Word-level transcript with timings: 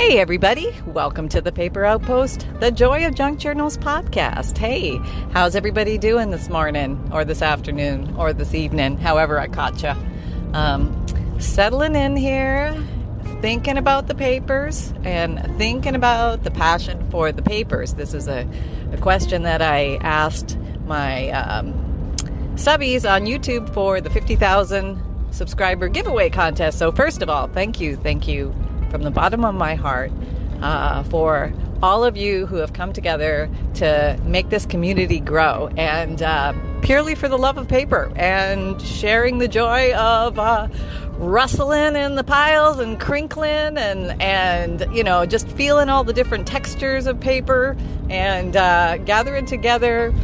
Hey, 0.00 0.18
everybody. 0.18 0.74
Welcome 0.86 1.28
to 1.28 1.42
the 1.42 1.52
Paper 1.52 1.84
Outpost, 1.84 2.46
the 2.58 2.70
Joy 2.70 3.06
of 3.06 3.14
Junk 3.14 3.38
Journals 3.38 3.76
podcast. 3.76 4.56
Hey, 4.56 4.96
how's 5.32 5.54
everybody 5.54 5.98
doing 5.98 6.30
this 6.30 6.48
morning, 6.48 7.10
or 7.12 7.22
this 7.22 7.42
afternoon, 7.42 8.16
or 8.16 8.32
this 8.32 8.54
evening, 8.54 8.96
however 8.96 9.38
I 9.38 9.46
caught 9.46 9.82
you? 9.82 9.92
Um, 10.54 11.06
settling 11.38 11.96
in 11.96 12.16
here, 12.16 12.74
thinking 13.42 13.76
about 13.76 14.06
the 14.06 14.14
papers, 14.14 14.94
and 15.04 15.38
thinking 15.58 15.94
about 15.94 16.44
the 16.44 16.50
passion 16.50 17.06
for 17.10 17.30
the 17.30 17.42
papers. 17.42 17.92
This 17.92 18.14
is 18.14 18.26
a, 18.26 18.48
a 18.92 18.96
question 18.96 19.42
that 19.42 19.60
I 19.60 19.96
asked 19.96 20.56
my 20.86 21.28
um, 21.32 21.74
subbies 22.54 23.08
on 23.08 23.26
YouTube 23.26 23.72
for 23.74 24.00
the 24.00 24.08
50,000 24.08 24.98
subscriber 25.30 25.88
giveaway 25.88 26.30
contest. 26.30 26.78
So, 26.78 26.90
first 26.90 27.20
of 27.20 27.28
all, 27.28 27.48
thank 27.48 27.82
you, 27.82 27.96
thank 27.96 28.26
you 28.26 28.54
from 28.90 29.02
the 29.02 29.10
bottom 29.10 29.44
of 29.44 29.54
my 29.54 29.74
heart 29.74 30.12
uh, 30.60 31.02
for 31.04 31.52
all 31.82 32.04
of 32.04 32.16
you 32.16 32.46
who 32.46 32.56
have 32.56 32.72
come 32.72 32.92
together 32.92 33.48
to 33.74 34.20
make 34.24 34.50
this 34.50 34.66
community 34.66 35.20
grow. 35.20 35.68
And 35.76 36.22
uh, 36.22 36.52
purely 36.82 37.14
for 37.14 37.28
the 37.28 37.38
love 37.38 37.56
of 37.58 37.68
paper 37.68 38.12
and 38.16 38.80
sharing 38.82 39.38
the 39.38 39.48
joy 39.48 39.94
of 39.94 40.38
uh, 40.38 40.68
rustling 41.18 41.96
in 41.96 42.14
the 42.14 42.24
piles 42.24 42.78
and 42.78 42.98
crinkling 42.98 43.76
and 43.76 44.20
and 44.22 44.86
you 44.94 45.04
know 45.04 45.26
just 45.26 45.46
feeling 45.48 45.90
all 45.90 46.02
the 46.02 46.14
different 46.14 46.46
textures 46.46 47.06
of 47.06 47.20
paper 47.20 47.76
and 48.08 48.56
uh, 48.56 48.96
gathering 48.98 49.44
together 49.44 50.14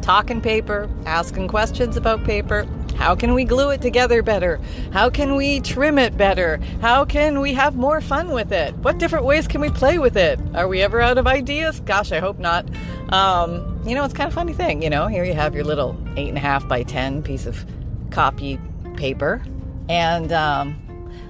talking 0.00 0.40
paper 0.40 0.88
asking 1.04 1.48
questions 1.48 1.98
about 1.98 2.24
paper 2.24 2.66
how 2.96 3.14
can 3.14 3.34
we 3.34 3.44
glue 3.44 3.70
it 3.70 3.82
together 3.82 4.22
better? 4.22 4.60
How 4.92 5.10
can 5.10 5.34
we 5.36 5.60
trim 5.60 5.98
it 5.98 6.16
better? 6.16 6.58
How 6.80 7.04
can 7.04 7.40
we 7.40 7.52
have 7.54 7.76
more 7.76 8.00
fun 8.00 8.30
with 8.30 8.52
it? 8.52 8.74
What 8.76 8.98
different 8.98 9.24
ways 9.24 9.46
can 9.46 9.60
we 9.60 9.70
play 9.70 9.98
with 9.98 10.16
it? 10.16 10.38
Are 10.54 10.68
we 10.68 10.80
ever 10.80 11.00
out 11.00 11.18
of 11.18 11.26
ideas? 11.26 11.80
Gosh, 11.80 12.12
I 12.12 12.20
hope 12.20 12.38
not. 12.38 12.66
Um, 13.12 13.80
you 13.86 13.94
know, 13.94 14.04
it's 14.04 14.14
kind 14.14 14.28
of 14.28 14.34
funny 14.34 14.52
thing. 14.52 14.82
You 14.82 14.90
know, 14.90 15.06
here 15.06 15.24
you 15.24 15.34
have 15.34 15.54
your 15.54 15.64
little 15.64 15.96
eight 16.16 16.28
and 16.28 16.38
a 16.38 16.40
half 16.40 16.66
by 16.66 16.82
ten 16.82 17.22
piece 17.22 17.46
of 17.46 17.64
copy 18.10 18.58
paper, 18.96 19.42
and 19.88 20.32
um, 20.32 20.80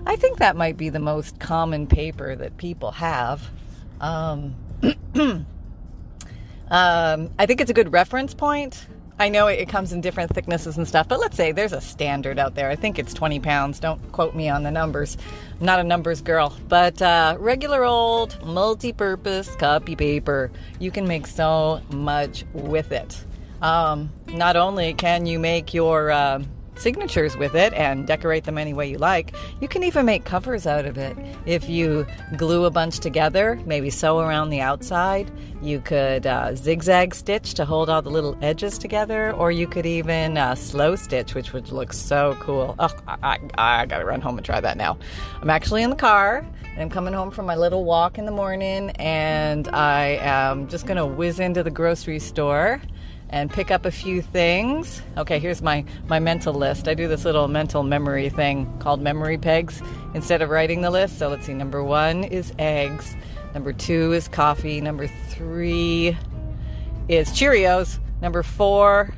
I 0.07 0.17
think 0.17 0.39
that 0.39 0.57
might 0.57 0.77
be 0.77 0.91
the 0.91 1.01
most 1.01 1.41
common 1.41 1.87
paper 1.87 2.37
that 2.37 2.57
people 2.59 2.93
have. 2.93 3.49
Um, 4.01 4.55
um, 5.15 5.47
I 7.39 7.47
think 7.47 7.61
it's 7.61 7.71
a 7.71 7.75
good 7.75 7.93
reference 7.93 8.35
point 8.35 8.87
I 9.19 9.29
know 9.29 9.47
it 9.47 9.69
comes 9.69 9.93
in 9.93 10.01
different 10.01 10.35
thicknesses 10.35 10.77
and 10.77 10.89
stuff, 10.89 11.07
but 11.07 11.21
let's 11.21 11.37
say 11.37 11.53
there's 11.53 11.73
a 11.73 11.81
standard 11.81 12.37
out 12.39 12.57
there. 12.57 12.69
I 12.69 12.75
think 12.75 12.99
it's 12.99 13.15
20 13.15 13.39
pounds. 13.39 13.79
Don't 13.79 14.01
quote 14.11 14.35
me 14.35 14.49
on 14.49 14.65
the 14.65 14.73
numbers. 14.73 15.17
I'm 15.61 15.67
not 15.67 15.79
a 15.79 15.85
numbers 15.85 16.21
girl. 16.21 16.57
But 16.69 17.01
uh, 17.01 17.37
regular 17.39 17.85
old 17.85 18.45
multi 18.45 18.93
purpose 18.93 19.55
copy 19.55 19.95
paper, 19.95 20.51
you 20.81 20.91
can 20.91 21.07
make 21.07 21.29
so 21.29 21.81
much 21.91 22.45
with 22.53 22.91
it. 22.91 23.25
Um, 23.63 24.11
not 24.27 24.57
only 24.57 24.95
can 24.95 25.27
you 25.27 25.39
make 25.39 25.73
your. 25.73 26.11
Uh, 26.11 26.43
signatures 26.77 27.37
with 27.37 27.55
it 27.55 27.73
and 27.75 28.07
decorate 28.07 28.45
them 28.45 28.59
any 28.59 28.75
way 28.75 28.89
you 28.89 28.99
like. 28.99 29.35
You 29.61 29.69
can 29.69 29.83
even 29.85 30.07
make 30.07 30.25
covers 30.25 30.67
out 30.67 30.87
of 30.87 30.99
it. 30.99 31.17
If 31.47 31.69
you 31.69 32.07
glue 32.37 32.65
a 32.65 32.71
bunch 32.71 32.99
together, 32.99 33.61
maybe 33.67 33.91
sew 33.91 34.19
around 34.19 34.51
the 34.51 34.61
outside, 34.61 35.31
you 35.63 35.81
could 35.81 36.27
uh, 36.27 36.55
zigzag 36.55 37.15
stitch 37.15 37.55
to 37.55 37.65
hold 37.65 37.89
all 37.89 38.03
the 38.03 38.11
little 38.11 38.37
edges 38.43 38.77
together, 38.79 39.33
or 39.33 39.51
you 39.51 39.67
could 39.67 39.87
even 39.87 40.37
uh, 40.37 40.55
slow 40.55 40.97
stitch, 40.97 41.35
which 41.35 41.53
would 41.53 41.71
look 41.73 41.93
so 41.93 42.37
cool. 42.41 42.75
Oh, 42.79 42.95
I, 43.07 43.39
I, 43.57 43.81
I 43.83 43.87
gotta 43.87 44.05
run 44.05 44.21
home 44.21 44.37
and 44.37 44.45
try 44.45 44.61
that 44.61 44.77
now. 44.77 44.99
I'm 45.41 45.51
actually 45.51 45.83
in 45.83 45.91
the 45.91 45.97
car 45.97 46.47
and 46.75 46.83
I'm 46.83 46.91
coming 46.91 47.15
home 47.15 47.31
from 47.31 47.47
my 47.47 47.55
little 47.55 47.85
walk 47.85 48.19
in 48.19 48.27
the 48.27 48.33
morning, 48.33 48.91
and 48.97 49.69
I 49.69 50.19
am 50.21 50.67
just 50.69 50.87
gonna 50.87 51.07
whiz 51.07 51.39
into 51.39 51.63
the 51.63 51.71
grocery 51.71 52.19
store 52.19 52.81
and 53.31 53.51
pick 53.51 53.71
up 53.71 53.85
a 53.85 53.91
few 53.91 54.23
things. 54.23 55.03
Okay, 55.17 55.39
here's 55.39 55.63
my, 55.63 55.85
my 56.07 56.19
mental 56.19 56.55
list. 56.55 56.89
I 56.89 56.95
do 56.95 57.09
this 57.09 57.25
little 57.25 57.49
mental 57.49 57.83
memory 57.83 58.29
thing 58.29 58.73
called 58.79 59.01
memory 59.01 59.39
pegs 59.39 59.83
instead 60.15 60.43
of 60.43 60.51
writing 60.51 60.83
the 60.83 60.91
list. 60.91 61.19
So 61.19 61.29
let's 61.29 61.47
see, 61.47 61.55
number 61.55 61.83
one 61.83 62.25
is 62.25 62.53
eggs, 62.59 63.17
number 63.55 63.73
two 63.73 64.13
is 64.13 64.29
coffee, 64.29 64.81
number 64.81 65.07
three 65.29 66.17
is 67.09 67.29
Cheerios, 67.31 67.99
number 68.21 68.43
four 68.43 69.15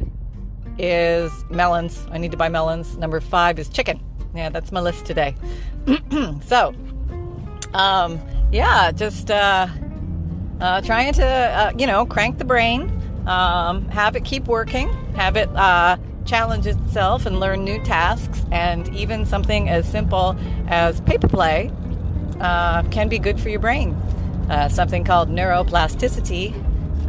is 0.78 1.33
melons. 1.50 2.06
I 2.11 2.19
need 2.19 2.31
to 2.33 2.37
buy 2.37 2.49
melons. 2.49 2.97
Number 2.97 3.21
five 3.21 3.59
is 3.59 3.69
chicken. 3.69 4.00
Yeah, 4.34 4.50
that's 4.50 4.73
my 4.73 4.81
list 4.81 5.06
today. 5.06 5.34
so, 6.44 6.75
um, 7.73 8.21
yeah, 8.53 8.93
just 8.93 9.31
uh, 9.31 9.67
uh, 10.61 10.81
trying 10.83 11.12
to, 11.15 11.27
uh, 11.27 11.73
you 11.78 11.87
know, 11.87 12.05
crank 12.05 12.38
the 12.38 12.44
brain 12.44 12.95
um, 13.26 13.88
have 13.88 14.16
it 14.16 14.25
keep 14.25 14.47
working, 14.47 14.88
have 15.14 15.37
it 15.37 15.48
uh, 15.54 15.97
challenge 16.25 16.66
itself 16.66 17.26
and 17.26 17.41
learn 17.41 17.64
new 17.64 17.82
tasks, 17.84 18.42
and 18.50 18.88
even 18.94 19.26
something 19.26 19.69
as 19.69 19.88
simple 19.88 20.37
as 20.69 21.00
paper 21.03 21.28
play 21.28 21.70
uh, 22.41 22.82
can 22.84 23.09
be 23.09 23.19
good 23.19 23.41
for 23.41 23.48
your 23.48 23.60
brain. 23.60 23.92
Uh, 24.50 24.69
something 24.69 25.04
called 25.04 25.28
neuroplasticity, 25.28 26.54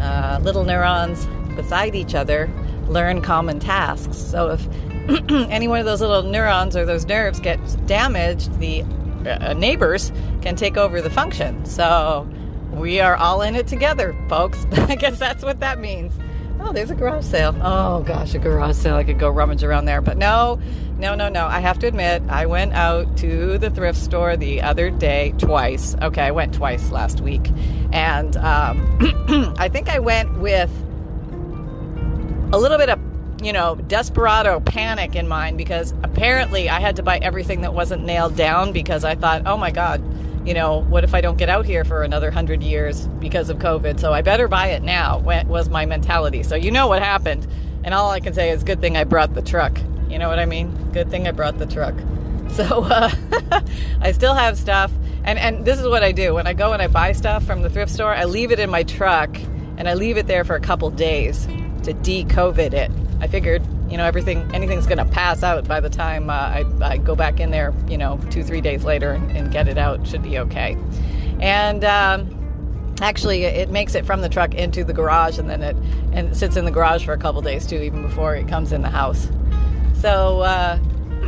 uh, 0.02 0.40
little 0.42 0.64
neurons 0.64 1.28
beside 1.56 1.96
each 1.96 2.16
other 2.16 2.50
learn 2.90 3.22
common 3.22 3.60
tasks. 3.60 4.18
So 4.18 4.52
if 4.52 4.68
any 5.52 5.68
one 5.68 5.80
of 5.80 5.86
those 5.86 6.02
little 6.02 6.24
neurons 6.24 6.76
or 6.76 6.86
those 6.86 7.06
nerves 7.06 7.40
gets 7.40 7.76
damaged, 7.88 8.58
the 8.60 8.84
uh, 9.26 9.54
neighbors 9.54 10.12
can 10.42 10.56
take 10.56 10.78
over 10.78 11.02
the 11.02 11.10
function. 11.10 11.66
So 11.66 12.28
we 12.78 13.00
are 13.00 13.16
all 13.16 13.42
in 13.42 13.56
it 13.56 13.68
together, 13.68 14.16
folks. 14.30 14.66
I 14.72 14.96
guess 14.96 15.20
that's 15.20 15.44
what 15.44 15.60
that 15.60 15.80
means. 15.80 16.14
Oh, 16.60 16.74
there's 16.74 16.90
a 16.90 16.96
garage 16.96 17.26
sale. 17.26 17.56
Oh 17.62 18.02
gosh, 18.02 18.34
a 18.34 18.40
garage 18.40 18.76
sale. 18.76 18.96
I 18.96 19.04
could 19.04 19.20
go 19.20 19.30
rummage 19.30 19.64
around 19.64 19.86
there. 19.86 20.02
But 20.02 20.18
no, 20.18 20.60
no, 20.98 21.14
no, 21.16 21.30
no. 21.30 21.46
I 21.46 21.60
have 21.60 21.80
to 21.80 21.88
admit, 21.88 22.24
I 22.30 22.46
went 22.46 22.74
out 22.74 23.18
to 23.18 23.58
the 23.58 23.70
thrift 23.70 24.00
store 24.00 24.36
the 24.36 24.62
other 24.62 24.90
day 24.90 25.34
twice. 25.38 25.96
Okay, 26.02 26.24
I 26.24 26.32
went 26.32 26.54
twice 26.54 26.92
last 26.92 27.22
week. 27.22 27.52
And 27.94 28.36
um, 28.38 29.54
I 29.58 29.70
think 29.70 29.90
I 29.90 30.00
went 30.00 30.40
with 30.40 30.72
a 32.52 32.58
little 32.58 32.78
bit 32.78 32.90
of, 32.90 33.00
you 33.44 33.54
know, 33.54 33.76
desperado 33.76 34.60
panic 34.60 35.16
in 35.16 35.28
mind 35.28 35.58
because 35.58 35.94
apparently 36.04 36.70
I 36.70 36.80
had 36.80 36.96
to 36.96 37.04
buy 37.04 37.20
everything 37.20 37.62
that 37.62 37.74
wasn't 37.74 38.04
nailed 38.04 38.36
down 38.36 38.72
because 38.72 39.04
I 39.04 39.16
thought, 39.16 39.44
oh 39.46 39.58
my 39.58 39.70
God, 39.70 40.02
you 40.48 40.54
know, 40.54 40.80
what 40.84 41.04
if 41.04 41.14
I 41.14 41.20
don't 41.20 41.38
get 41.38 41.50
out 41.50 41.66
here 41.66 41.84
for 41.84 42.04
another 42.04 42.32
hundred 42.32 42.64
years 42.64 43.06
because 43.20 43.50
of 43.50 43.58
COVID? 43.58 44.00
So 44.00 44.14
I 44.14 44.22
better 44.22 44.48
buy 44.48 44.68
it 44.68 44.82
now, 44.82 45.20
was 45.20 45.68
my 45.68 45.86
mentality. 45.86 46.42
So 46.42 46.56
you 46.56 46.72
know 46.72 46.88
what 46.88 47.02
happened. 47.02 47.46
And 47.84 47.94
all 47.94 48.10
I 48.12 48.22
can 48.22 48.34
say 48.34 48.52
is, 48.52 48.64
good 48.64 48.80
thing 48.80 48.96
I 48.96 49.04
brought 49.04 49.34
the 49.34 49.42
truck. 49.42 49.78
You 50.10 50.18
know 50.18 50.30
what 50.30 50.40
I 50.40 50.46
mean? 50.46 50.74
Good 50.94 51.10
thing 51.12 51.28
I 51.28 51.32
brought 51.32 51.58
the 51.58 51.68
truck. 51.68 51.96
So 52.48 52.86
uh, 52.86 53.12
I 54.02 54.14
still 54.14 54.34
have 54.34 54.58
stuff. 54.58 54.90
And, 55.26 55.38
and 55.38 55.66
this 55.66 55.80
is 55.80 55.86
what 55.86 56.02
I 56.02 56.14
do 56.14 56.34
when 56.34 56.48
I 56.48 56.54
go 56.54 56.72
and 56.72 56.82
I 56.82 56.88
buy 56.88 57.12
stuff 57.12 57.44
from 57.44 57.62
the 57.62 57.70
thrift 57.70 57.92
store, 57.92 58.16
I 58.16 58.24
leave 58.24 58.54
it 58.54 58.60
in 58.60 58.70
my 58.70 58.84
truck 58.84 59.38
and 59.76 59.90
I 59.90 59.96
leave 59.96 60.16
it 60.16 60.28
there 60.28 60.46
for 60.46 60.56
a 60.56 60.62
couple 60.62 60.90
days 60.90 61.46
to 61.84 61.92
de 61.92 62.24
COVID 62.24 62.74
it. 62.74 62.90
I 63.20 63.28
figured 63.28 63.62
you 63.90 63.98
know 63.98 64.06
everything 64.06 64.50
anything's 64.54 64.86
going 64.86 64.98
to 64.98 65.06
pass 65.06 65.44
out 65.44 65.68
by 65.68 65.80
the 65.80 65.90
time 65.90 66.30
uh, 66.30 66.34
I, 66.34 66.66
I, 66.82 66.98
go 66.98 67.16
back 67.16 67.40
in 67.40 67.52
there 67.52 67.74
you 67.88 67.98
know 67.98 68.20
two 68.30 68.44
three 68.44 68.62
days 68.62 68.84
later 68.84 69.14
and, 69.14 69.36
and 69.36 69.52
get 69.52 69.68
it 69.68 69.78
out 69.78 70.06
should 70.08 70.24
be 70.24 70.40
okay. 70.40 70.78
And 71.40 71.84
um, 71.84 72.96
actually 73.02 73.44
it 73.44 73.70
makes 73.70 73.96
it 73.96 74.06
from 74.06 74.22
the 74.22 74.30
truck 74.30 74.54
into 74.56 74.84
the 74.84 74.94
garage 74.94 75.38
and 75.40 75.50
then 75.50 75.64
it 75.64 75.76
and 76.12 76.30
it 76.30 76.36
sits 76.36 76.58
in 76.58 76.66
the 76.66 76.72
garage 76.72 77.06
for 77.06 77.14
a 77.14 77.18
couple 77.18 77.42
days 77.42 77.66
too 77.66 77.78
even 77.78 78.02
before 78.02 78.36
it 78.36 78.48
comes 78.48 78.72
in 78.72 78.82
the 78.82 78.90
house. 78.90 79.30
So 80.02 80.42
uh, 80.42 80.80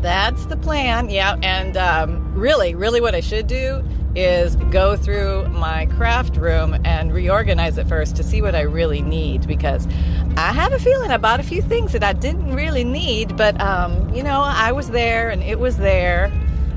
that's 0.00 0.46
the 0.46 0.56
plan 0.56 1.10
yeah 1.10 1.36
and 1.42 1.76
um, 1.76 2.34
really 2.34 2.74
really 2.74 3.00
what 3.00 3.14
i 3.14 3.20
should 3.20 3.46
do 3.46 3.82
is 4.14 4.56
go 4.56 4.96
through 4.96 5.48
my 5.48 5.86
craft 5.86 6.36
room 6.36 6.76
and 6.84 7.12
reorganize 7.12 7.78
it 7.78 7.86
first 7.86 8.16
to 8.16 8.22
see 8.22 8.42
what 8.42 8.54
I 8.54 8.62
really 8.62 9.02
need 9.02 9.46
because 9.46 9.86
I 10.36 10.52
have 10.52 10.72
a 10.72 10.78
feeling 10.78 11.10
I 11.10 11.16
bought 11.16 11.40
a 11.40 11.42
few 11.42 11.62
things 11.62 11.92
that 11.92 12.04
I 12.04 12.12
didn't 12.12 12.54
really 12.54 12.84
need, 12.84 13.36
but 13.36 13.60
um, 13.60 14.12
you 14.14 14.22
know, 14.22 14.40
I 14.42 14.72
was 14.72 14.90
there 14.90 15.30
and 15.30 15.42
it 15.42 15.58
was 15.58 15.76
there 15.76 16.30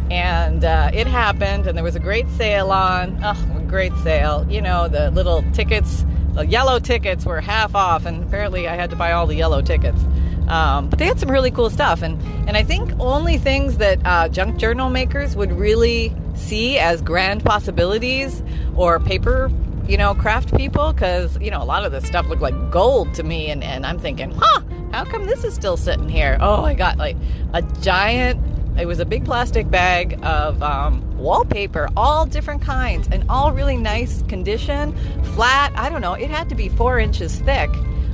and 0.10 0.64
uh, 0.64 0.92
it 0.94 1.08
happened 1.08 1.68
and 1.68 1.76
there 1.76 1.84
was 1.84 1.96
a 1.96 2.00
great 2.00 2.30
sale 2.32 2.72
on. 2.72 3.20
Oh, 3.24 3.58
a 3.58 3.62
great 3.62 3.94
sale. 4.04 4.46
You 4.50 4.62
know, 4.62 4.88
the 4.88 5.12
little 5.12 5.44
tickets, 5.54 6.06
the 6.34 6.46
yellow 6.46 6.80
tickets 6.80 7.26
were 7.26 7.42
half 7.42 7.76
off, 7.76 8.06
and 8.06 8.24
apparently 8.24 8.68
I 8.68 8.76
had 8.76 8.90
to 8.92 8.96
buy 8.96 9.14
all 9.14 9.26
the 9.26 9.36
yellow 9.36 9.62
tickets. 9.62 10.04
Um, 10.48 10.90
but 10.90 11.00
they 11.00 11.06
had 11.06 11.20
some 11.20 11.32
really 11.32 11.50
cool 11.50 11.72
stuff, 11.72 12.04
and 12.04 12.22
and 12.48 12.56
I 12.56 12.64
think 12.64 12.92
only 13.00 13.38
things 13.38 13.78
that 13.78 14.00
uh, 14.06 14.30
junk 14.30 14.58
journal 14.58 14.90
makers 14.90 15.36
would 15.36 15.52
really 15.52 16.16
see 16.36 16.78
as 16.78 17.02
grand 17.02 17.44
possibilities 17.44 18.44
or 18.76 19.00
paper 19.00 19.52
you 19.88 19.98
know 19.98 20.14
craft 20.16 20.56
people 20.56 20.94
because 20.94 21.40
you 21.40 21.52
know 21.52 21.62
a 21.62 21.66
lot 21.66 21.86
of 21.86 21.92
this 21.92 22.06
stuff 22.06 22.28
looked 22.28 22.42
like 22.42 22.72
gold 22.72 23.14
to 23.14 23.24
me 23.24 23.50
and, 23.50 23.64
and 23.64 23.86
i'm 23.86 24.00
thinking 24.00 24.32
huh 24.36 24.62
how 24.92 25.04
come 25.06 25.26
this 25.26 25.44
is 25.44 25.54
still 25.54 25.78
sitting 25.78 26.10
here 26.10 26.38
oh 26.42 26.64
i 26.64 26.74
got 26.74 26.98
like 26.98 27.16
a 27.54 27.62
giant 27.82 28.40
it 28.78 28.88
was 28.88 29.00
a 29.00 29.06
big 29.06 29.24
plastic 29.24 29.70
bag 29.70 30.20
of 30.22 30.62
um, 30.62 31.18
wallpaper, 31.18 31.88
all 31.96 32.26
different 32.26 32.62
kinds, 32.62 33.08
and 33.10 33.24
all 33.30 33.54
really 33.54 33.78
nice 33.78 34.22
condition, 34.24 34.94
flat. 35.34 35.72
I 35.76 35.90
don't 35.90 36.02
know. 36.02 36.14
It 36.14 36.30
had 36.30 36.50
to 36.50 36.56
be 36.56 36.68
four 36.68 37.00
inches 37.00 37.40
thick. 37.40 37.70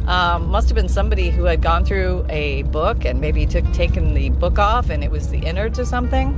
Um, 0.05 0.49
must 0.49 0.67
have 0.69 0.75
been 0.75 0.89
somebody 0.89 1.31
who 1.31 1.45
had 1.45 1.61
gone 1.61 1.83
through 1.83 2.25
a 2.29 2.63
book 2.63 3.05
and 3.05 3.19
maybe 3.19 3.45
took 3.45 3.71
taken 3.73 4.13
the 4.13 4.29
book 4.29 4.59
off, 4.59 4.89
and 4.91 5.03
it 5.03 5.09
was 5.09 5.29
the 5.29 5.39
innards 5.39 5.79
or 5.79 5.85
something. 5.85 6.29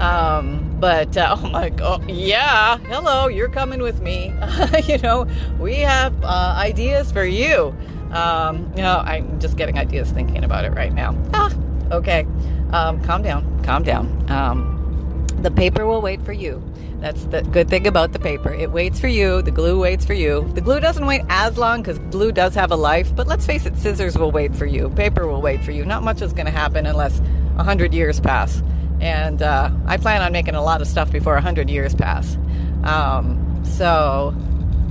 Um, 0.00 0.76
but 0.80 1.16
uh, 1.16 1.36
oh 1.42 1.48
my 1.48 1.70
god, 1.70 2.08
yeah, 2.08 2.78
hello, 2.78 3.28
you're 3.28 3.48
coming 3.48 3.82
with 3.82 4.00
me. 4.00 4.32
you 4.84 4.98
know, 4.98 5.26
we 5.58 5.76
have 5.76 6.14
uh, 6.22 6.54
ideas 6.58 7.10
for 7.12 7.24
you. 7.24 7.74
Um, 8.12 8.72
you 8.76 8.82
know, 8.82 9.02
I'm 9.04 9.38
just 9.40 9.56
getting 9.56 9.78
ideas 9.78 10.10
thinking 10.10 10.44
about 10.44 10.64
it 10.64 10.70
right 10.70 10.92
now. 10.92 11.16
Ah, 11.34 11.52
okay. 11.90 12.26
Um, 12.72 13.02
calm 13.02 13.22
down, 13.22 13.62
calm 13.64 13.82
down. 13.82 14.30
Um, 14.30 15.26
the 15.42 15.50
paper 15.50 15.86
will 15.86 16.00
wait 16.00 16.22
for 16.22 16.32
you. 16.32 16.62
That's 17.00 17.24
the 17.26 17.42
good 17.42 17.68
thing 17.68 17.86
about 17.86 18.12
the 18.12 18.18
paper. 18.18 18.52
It 18.52 18.72
waits 18.72 18.98
for 18.98 19.06
you. 19.06 19.40
The 19.40 19.52
glue 19.52 19.78
waits 19.78 20.04
for 20.04 20.14
you. 20.14 20.50
The 20.54 20.60
glue 20.60 20.80
doesn't 20.80 21.06
wait 21.06 21.22
as 21.28 21.56
long 21.56 21.80
because 21.80 21.98
glue 22.10 22.32
does 22.32 22.54
have 22.56 22.72
a 22.72 22.76
life, 22.76 23.14
but 23.14 23.28
let's 23.28 23.46
face 23.46 23.66
it, 23.66 23.76
scissors 23.76 24.18
will 24.18 24.32
wait 24.32 24.54
for 24.56 24.66
you. 24.66 24.90
Paper 24.90 25.28
will 25.28 25.40
wait 25.40 25.62
for 25.62 25.70
you. 25.70 25.84
Not 25.84 26.02
much 26.02 26.22
is 26.22 26.32
going 26.32 26.46
to 26.46 26.52
happen 26.52 26.86
unless 26.86 27.20
100 27.54 27.94
years 27.94 28.18
pass. 28.18 28.62
And 29.00 29.42
uh, 29.42 29.70
I 29.86 29.96
plan 29.96 30.22
on 30.22 30.32
making 30.32 30.54
a 30.54 30.62
lot 30.62 30.80
of 30.80 30.88
stuff 30.88 31.10
before 31.10 31.34
100 31.34 31.70
years 31.70 31.94
pass. 31.94 32.36
Um, 32.84 33.62
so, 33.64 34.34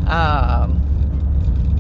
um, 0.08 0.84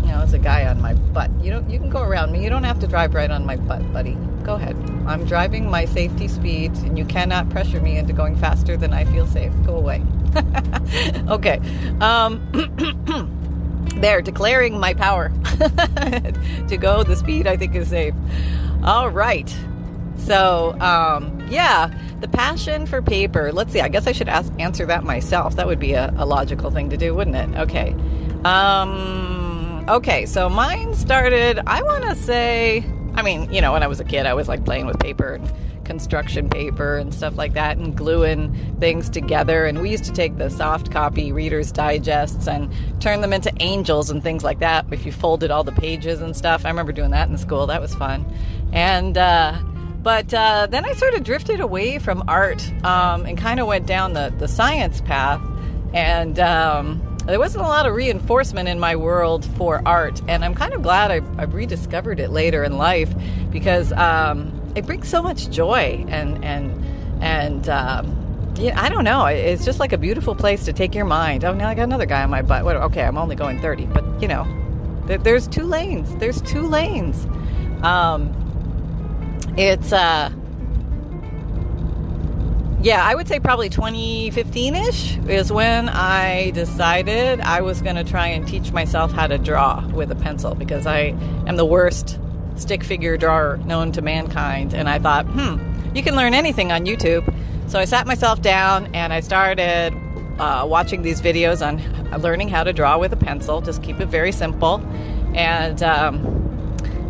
you 0.01 0.07
know, 0.07 0.19
there's 0.19 0.33
a 0.33 0.39
guy 0.39 0.65
on 0.65 0.81
my 0.81 0.93
butt. 0.93 1.31
You 1.41 1.51
don't. 1.51 1.69
You 1.69 1.79
can 1.79 1.89
go 1.89 2.01
around 2.01 2.31
me. 2.31 2.43
You 2.43 2.49
don't 2.49 2.63
have 2.63 2.79
to 2.79 2.87
drive 2.87 3.13
right 3.13 3.31
on 3.31 3.45
my 3.45 3.55
butt, 3.55 3.93
buddy. 3.93 4.17
Go 4.43 4.55
ahead. 4.55 4.75
I'm 5.05 5.25
driving 5.25 5.69
my 5.69 5.85
safety 5.85 6.27
speed, 6.27 6.71
and 6.77 6.97
you 6.97 7.05
cannot 7.05 7.49
pressure 7.49 7.81
me 7.81 7.97
into 7.97 8.13
going 8.13 8.35
faster 8.35 8.77
than 8.77 8.93
I 8.93 9.05
feel 9.05 9.27
safe. 9.27 9.51
Go 9.65 9.75
away. 9.75 10.03
okay. 11.29 11.59
Um, 12.01 12.41
there, 13.97 14.21
declaring 14.21 14.79
my 14.79 14.93
power 14.93 15.29
to 16.67 16.77
go 16.79 17.03
the 17.03 17.15
speed 17.15 17.47
I 17.47 17.57
think 17.57 17.75
is 17.75 17.89
safe. 17.89 18.13
All 18.83 19.09
right. 19.09 19.53
So, 20.17 20.77
um, 20.79 21.36
yeah, 21.49 21.91
the 22.19 22.27
passion 22.27 22.85
for 22.85 23.01
paper. 23.01 23.51
Let's 23.51 23.73
see. 23.73 23.81
I 23.81 23.89
guess 23.89 24.07
I 24.07 24.11
should 24.11 24.29
ask, 24.29 24.51
answer 24.59 24.85
that 24.85 25.03
myself. 25.03 25.55
That 25.55 25.67
would 25.67 25.79
be 25.79 25.93
a, 25.93 26.13
a 26.17 26.25
logical 26.25 26.71
thing 26.71 26.89
to 26.89 26.97
do, 26.97 27.13
wouldn't 27.15 27.35
it? 27.35 27.59
Okay. 27.59 27.95
Um, 28.43 29.85
okay. 29.87 30.25
So 30.25 30.49
mine 30.49 30.95
started. 30.95 31.59
I 31.67 31.81
want 31.83 32.03
to 32.05 32.15
say. 32.15 32.85
I 33.15 33.23
mean, 33.23 33.51
you 33.51 33.61
know, 33.61 33.71
when 33.73 33.81
I 33.81 33.87
was 33.87 33.99
a 33.99 34.03
kid, 34.03 34.25
I 34.25 34.33
was 34.33 34.47
like 34.47 34.63
playing 34.63 34.85
with 34.85 34.99
paper 34.99 35.33
and 35.33 35.51
construction 35.87 36.49
paper 36.49 36.97
and 36.97 37.13
stuff 37.13 37.37
like 37.37 37.53
that 37.53 37.77
and 37.77 37.95
gluing 37.95 38.53
things 38.79 39.09
together. 39.09 39.65
And 39.65 39.81
we 39.81 39.89
used 39.89 40.03
to 40.03 40.11
take 40.11 40.37
the 40.37 40.49
soft 40.49 40.91
copy 40.91 41.31
Reader's 41.31 41.71
Digests 41.71 42.47
and 42.47 42.71
turn 43.01 43.21
them 43.21 43.33
into 43.33 43.51
angels 43.59 44.09
and 44.09 44.21
things 44.21 44.43
like 44.43 44.59
that 44.59 44.85
if 44.91 45.05
you 45.05 45.11
folded 45.11 45.49
all 45.49 45.63
the 45.63 45.71
pages 45.71 46.21
and 46.21 46.35
stuff. 46.35 46.65
I 46.65 46.69
remember 46.69 46.91
doing 46.91 47.11
that 47.11 47.29
in 47.29 47.37
school. 47.37 47.65
That 47.67 47.81
was 47.81 47.95
fun. 47.95 48.25
And, 48.73 49.17
uh, 49.17 49.57
but 50.07 50.33
uh, 50.33 50.67
then 50.67 50.85
I 50.85 50.93
sort 50.93 51.15
of 51.15 51.25
drifted 51.25 51.59
away 51.59 51.99
from 51.99 52.23
art 52.29 52.65
um, 52.85 53.25
and 53.25 53.37
kind 53.37 53.59
of 53.59 53.67
went 53.67 53.87
down 53.87 54.13
the, 54.13 54.33
the 54.37 54.47
science 54.47 55.01
path. 55.01 55.41
And 55.93 56.39
um, 56.39 57.17
there 57.25 57.37
wasn't 57.37 57.65
a 57.65 57.67
lot 57.67 57.85
of 57.85 57.93
reinforcement 57.93 58.69
in 58.69 58.79
my 58.79 58.95
world 58.95 59.43
for 59.57 59.85
art. 59.85 60.21
And 60.29 60.45
I'm 60.45 60.55
kind 60.55 60.73
of 60.73 60.81
glad 60.81 61.11
I, 61.11 61.15
I 61.37 61.43
rediscovered 61.43 62.21
it 62.21 62.29
later 62.29 62.63
in 62.63 62.77
life 62.77 63.13
because 63.51 63.91
um, 63.91 64.71
it 64.75 64.85
brings 64.85 65.09
so 65.09 65.21
much 65.21 65.49
joy 65.49 66.05
and 66.07 66.41
and 66.41 67.21
and 67.21 67.67
um, 67.67 68.53
yeah, 68.55 68.81
I 68.81 68.87
don't 68.87 69.03
know. 69.03 69.25
It's 69.25 69.65
just 69.65 69.81
like 69.81 69.91
a 69.91 69.97
beautiful 69.97 70.35
place 70.35 70.63
to 70.63 70.71
take 70.71 70.95
your 70.95 71.03
mind. 71.03 71.43
Oh, 71.43 71.53
now 71.53 71.67
I 71.67 71.75
got 71.75 71.83
another 71.83 72.05
guy 72.05 72.23
on 72.23 72.29
my 72.29 72.43
butt. 72.43 72.63
What, 72.63 72.77
okay, 72.77 73.03
I'm 73.03 73.17
only 73.17 73.35
going 73.35 73.59
30, 73.59 73.87
but 73.87 74.21
you 74.21 74.29
know, 74.29 74.47
there, 75.05 75.17
there's 75.17 75.49
two 75.49 75.63
lanes. 75.63 76.15
There's 76.15 76.41
two 76.43 76.61
lanes. 76.61 77.25
Um, 77.83 78.46
it's 79.57 79.91
uh, 79.91 80.31
yeah, 82.81 83.03
I 83.03 83.15
would 83.15 83.27
say 83.27 83.39
probably 83.39 83.69
2015 83.69 84.75
ish 84.75 85.17
is 85.27 85.51
when 85.51 85.89
I 85.89 86.51
decided 86.51 87.41
I 87.41 87.61
was 87.61 87.81
going 87.81 87.95
to 87.95 88.03
try 88.03 88.27
and 88.27 88.47
teach 88.47 88.71
myself 88.71 89.11
how 89.11 89.25
to 89.25 89.37
draw 89.39 89.85
with 89.87 90.11
a 90.11 90.15
pencil 90.15 90.53
because 90.53 90.85
I 90.85 91.15
am 91.47 91.55
the 91.55 91.65
worst 91.65 92.19
stick 92.55 92.83
figure 92.83 93.17
drawer 93.17 93.57
known 93.65 93.91
to 93.93 94.01
mankind. 94.01 94.75
And 94.75 94.87
I 94.87 94.99
thought, 94.99 95.25
hmm, 95.25 95.95
you 95.95 96.03
can 96.03 96.15
learn 96.15 96.35
anything 96.35 96.71
on 96.71 96.85
YouTube. 96.85 97.33
So 97.67 97.79
I 97.79 97.85
sat 97.85 98.05
myself 98.05 98.41
down 98.41 98.93
and 98.93 99.11
I 99.11 99.21
started 99.21 99.93
uh, 100.37 100.65
watching 100.67 101.01
these 101.01 101.19
videos 101.19 101.65
on 101.65 102.21
learning 102.21 102.49
how 102.49 102.63
to 102.63 102.73
draw 102.73 102.97
with 102.99 103.11
a 103.11 103.17
pencil. 103.17 103.59
Just 103.61 103.81
keep 103.81 103.99
it 103.99 104.07
very 104.07 104.31
simple. 104.31 104.79
And 105.33 105.81
um, 105.81 106.36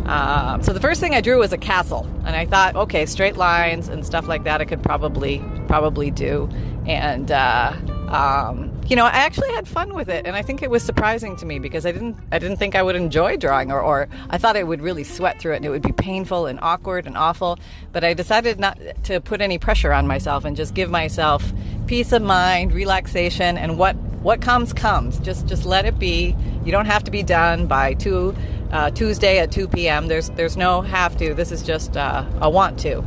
uh, 0.08 0.58
so 0.62 0.72
the 0.72 0.80
first 0.80 1.00
thing 1.00 1.14
I 1.14 1.20
drew 1.20 1.38
was 1.38 1.52
a 1.52 1.58
castle, 1.58 2.06
and 2.24 2.34
I 2.34 2.46
thought, 2.46 2.74
okay, 2.76 3.04
straight 3.04 3.36
lines 3.36 3.88
and 3.88 4.06
stuff 4.06 4.26
like 4.26 4.44
that, 4.44 4.62
I 4.62 4.64
could 4.64 4.82
probably 4.82 5.44
probably 5.66 6.10
do. 6.10 6.48
And 6.86 7.30
uh, 7.30 7.74
um, 8.08 8.72
you 8.86 8.96
know, 8.96 9.04
I 9.04 9.10
actually 9.10 9.52
had 9.52 9.68
fun 9.68 9.92
with 9.92 10.08
it, 10.08 10.26
and 10.26 10.34
I 10.34 10.40
think 10.40 10.62
it 10.62 10.70
was 10.70 10.82
surprising 10.82 11.36
to 11.36 11.44
me 11.44 11.58
because 11.58 11.84
I 11.84 11.92
didn't 11.92 12.16
I 12.32 12.38
didn't 12.38 12.56
think 12.56 12.74
I 12.74 12.82
would 12.82 12.96
enjoy 12.96 13.36
drawing, 13.36 13.70
or, 13.70 13.82
or 13.82 14.08
I 14.30 14.38
thought 14.38 14.56
I 14.56 14.62
would 14.62 14.80
really 14.80 15.04
sweat 15.04 15.38
through 15.40 15.52
it 15.52 15.56
and 15.56 15.66
it 15.66 15.68
would 15.70 15.82
be 15.82 15.92
painful 15.92 16.46
and 16.46 16.58
awkward 16.62 17.06
and 17.06 17.14
awful. 17.14 17.58
But 17.92 18.02
I 18.02 18.14
decided 18.14 18.58
not 18.58 18.78
to 19.04 19.20
put 19.20 19.42
any 19.42 19.58
pressure 19.58 19.92
on 19.92 20.06
myself 20.06 20.46
and 20.46 20.56
just 20.56 20.72
give 20.72 20.90
myself 20.90 21.52
peace 21.86 22.12
of 22.12 22.22
mind, 22.22 22.72
relaxation, 22.72 23.58
and 23.58 23.76
what 23.76 23.94
what 24.22 24.40
comes 24.40 24.72
comes. 24.72 25.18
Just 25.20 25.46
just 25.46 25.64
let 25.64 25.84
it 25.84 25.98
be. 25.98 26.36
You 26.64 26.72
don't 26.72 26.86
have 26.86 27.04
to 27.04 27.10
be 27.10 27.22
done 27.22 27.66
by 27.66 27.94
two 27.94 28.34
uh, 28.70 28.90
Tuesday 28.90 29.38
at 29.38 29.50
2 29.50 29.68
p.m. 29.68 30.08
There's 30.08 30.30
there's 30.30 30.56
no 30.56 30.82
have 30.82 31.16
to. 31.18 31.34
This 31.34 31.52
is 31.52 31.62
just 31.62 31.96
uh, 31.96 32.24
a 32.40 32.50
want 32.50 32.78
to, 32.80 33.02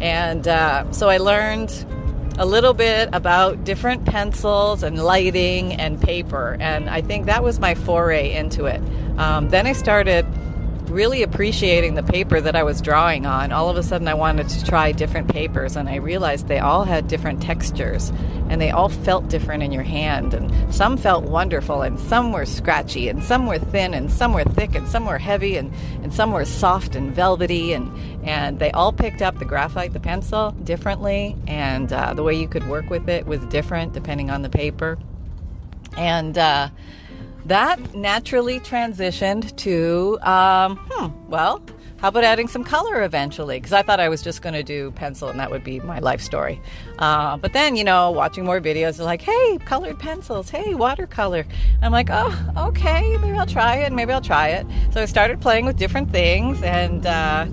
and 0.00 0.46
uh, 0.48 0.90
so 0.92 1.08
I 1.08 1.18
learned 1.18 1.86
a 2.36 2.46
little 2.46 2.74
bit 2.74 3.08
about 3.12 3.62
different 3.64 4.04
pencils 4.06 4.82
and 4.82 5.02
lighting 5.02 5.72
and 5.74 6.00
paper. 6.00 6.56
And 6.58 6.90
I 6.90 7.00
think 7.00 7.26
that 7.26 7.44
was 7.44 7.60
my 7.60 7.74
foray 7.74 8.32
into 8.32 8.64
it. 8.64 8.82
Um, 9.18 9.50
then 9.50 9.66
I 9.68 9.72
started 9.72 10.26
really 10.88 11.22
appreciating 11.22 11.94
the 11.94 12.02
paper 12.02 12.40
that 12.40 12.54
I 12.56 12.62
was 12.62 12.80
drawing 12.80 13.26
on. 13.26 13.52
All 13.52 13.68
of 13.68 13.76
a 13.76 13.82
sudden, 13.82 14.08
I 14.08 14.14
wanted 14.14 14.48
to 14.48 14.64
try 14.64 14.92
different 14.92 15.28
papers, 15.28 15.76
and 15.76 15.88
I 15.88 15.96
realized 15.96 16.48
they 16.48 16.58
all 16.58 16.84
had 16.84 17.08
different 17.08 17.42
textures 17.42 18.12
and 18.48 18.60
they 18.60 18.70
all 18.70 18.88
felt 18.88 19.28
different 19.28 19.62
in 19.62 19.72
your 19.72 19.82
hand. 19.82 20.34
And 20.34 20.74
some 20.74 20.96
felt 20.96 21.24
wonderful, 21.24 21.82
and 21.82 21.98
some 21.98 22.32
were 22.32 22.44
scratchy, 22.44 23.08
and 23.08 23.22
some 23.22 23.46
were 23.46 23.58
thin, 23.58 23.94
and 23.94 24.10
some 24.10 24.32
were 24.32 24.44
thick, 24.44 24.74
and 24.74 24.86
some 24.86 25.06
were 25.06 25.18
heavy, 25.18 25.56
and, 25.56 25.72
and 26.02 26.12
some 26.12 26.30
were 26.30 26.44
soft 26.44 26.94
and 26.94 27.12
velvety. 27.12 27.72
And, 27.72 27.90
and 28.22 28.58
they 28.58 28.70
all 28.72 28.92
picked 28.92 29.22
up 29.22 29.38
the 29.38 29.44
graphite, 29.44 29.92
the 29.92 30.00
pencil, 30.00 30.50
differently, 30.62 31.36
and 31.46 31.92
uh, 31.92 32.14
the 32.14 32.22
way 32.22 32.34
you 32.34 32.46
could 32.46 32.68
work 32.68 32.90
with 32.90 33.08
it 33.08 33.26
was 33.26 33.40
different 33.46 33.92
depending 33.92 34.30
on 34.30 34.42
the 34.42 34.50
paper. 34.50 34.98
And, 35.96 36.36
uh, 36.36 36.68
that 37.46 37.94
naturally 37.94 38.60
transitioned 38.60 39.54
to, 39.56 40.18
um, 40.22 40.76
hmm, 40.90 41.30
well, 41.30 41.62
how 42.04 42.08
about 42.08 42.24
adding 42.24 42.48
some 42.48 42.64
color 42.64 43.02
eventually? 43.02 43.56
Because 43.56 43.72
I 43.72 43.82
thought 43.82 43.98
I 43.98 44.10
was 44.10 44.22
just 44.22 44.42
going 44.42 44.52
to 44.52 44.62
do 44.62 44.90
pencil 44.90 45.28
and 45.30 45.40
that 45.40 45.50
would 45.50 45.64
be 45.64 45.80
my 45.80 46.00
life 46.00 46.20
story. 46.20 46.60
Uh, 46.98 47.38
but 47.38 47.54
then, 47.54 47.76
you 47.76 47.84
know, 47.84 48.10
watching 48.10 48.44
more 48.44 48.60
videos, 48.60 48.98
like, 49.02 49.22
hey, 49.22 49.58
colored 49.64 49.98
pencils, 49.98 50.50
hey, 50.50 50.74
watercolor. 50.74 51.46
I'm 51.80 51.92
like, 51.92 52.08
oh, 52.10 52.52
okay, 52.68 53.16
maybe 53.18 53.38
I'll 53.38 53.46
try 53.46 53.76
it, 53.76 53.92
maybe 53.92 54.12
I'll 54.12 54.20
try 54.20 54.48
it. 54.48 54.66
So 54.92 55.00
I 55.00 55.06
started 55.06 55.40
playing 55.40 55.64
with 55.64 55.78
different 55.78 56.10
things 56.10 56.62
and 56.62 57.06
uh, 57.06 57.46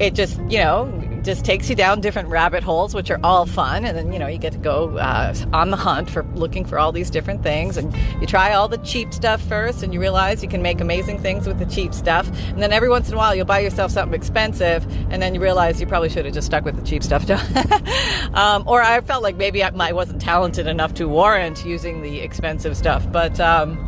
it 0.00 0.14
just, 0.14 0.40
you 0.48 0.58
know, 0.58 0.86
just 1.24 1.44
takes 1.44 1.68
you 1.68 1.76
down 1.76 2.00
different 2.00 2.28
rabbit 2.28 2.62
holes, 2.62 2.94
which 2.94 3.10
are 3.10 3.20
all 3.22 3.46
fun. 3.46 3.84
And 3.84 3.96
then, 3.96 4.12
you 4.12 4.18
know, 4.18 4.26
you 4.26 4.38
get 4.38 4.52
to 4.52 4.58
go 4.58 4.96
uh, 4.98 5.34
on 5.52 5.70
the 5.70 5.76
hunt 5.76 6.10
for 6.10 6.24
looking 6.34 6.64
for 6.64 6.78
all 6.78 6.92
these 6.92 7.10
different 7.10 7.42
things. 7.42 7.76
And 7.76 7.94
you 8.20 8.26
try 8.26 8.52
all 8.52 8.68
the 8.68 8.78
cheap 8.78 9.12
stuff 9.12 9.40
first, 9.42 9.82
and 9.82 9.92
you 9.92 10.00
realize 10.00 10.42
you 10.42 10.48
can 10.48 10.62
make 10.62 10.80
amazing 10.80 11.18
things 11.20 11.46
with 11.46 11.58
the 11.58 11.66
cheap 11.66 11.94
stuff. 11.94 12.28
And 12.48 12.62
then 12.62 12.72
every 12.72 12.88
once 12.88 13.08
in 13.08 13.14
a 13.14 13.16
while, 13.16 13.34
you'll 13.34 13.46
buy 13.46 13.60
yourself 13.60 13.90
something 13.90 14.14
expensive, 14.14 14.86
and 15.10 15.20
then 15.20 15.34
you 15.34 15.40
realize 15.40 15.80
you 15.80 15.86
probably 15.86 16.08
should 16.08 16.24
have 16.24 16.34
just 16.34 16.46
stuck 16.46 16.64
with 16.64 16.76
the 16.76 16.82
cheap 16.82 17.02
stuff. 17.02 17.28
um, 18.34 18.64
or 18.66 18.82
I 18.82 19.00
felt 19.00 19.22
like 19.22 19.36
maybe 19.36 19.62
I, 19.62 19.92
wasn't 19.92 20.20
talented 20.20 20.66
enough 20.66 20.94
to 20.94 21.08
warrant 21.08 21.64
using 21.64 22.02
the 22.02 22.20
expensive 22.20 22.76
stuff. 22.76 23.10
But, 23.10 23.40
um, 23.40 23.78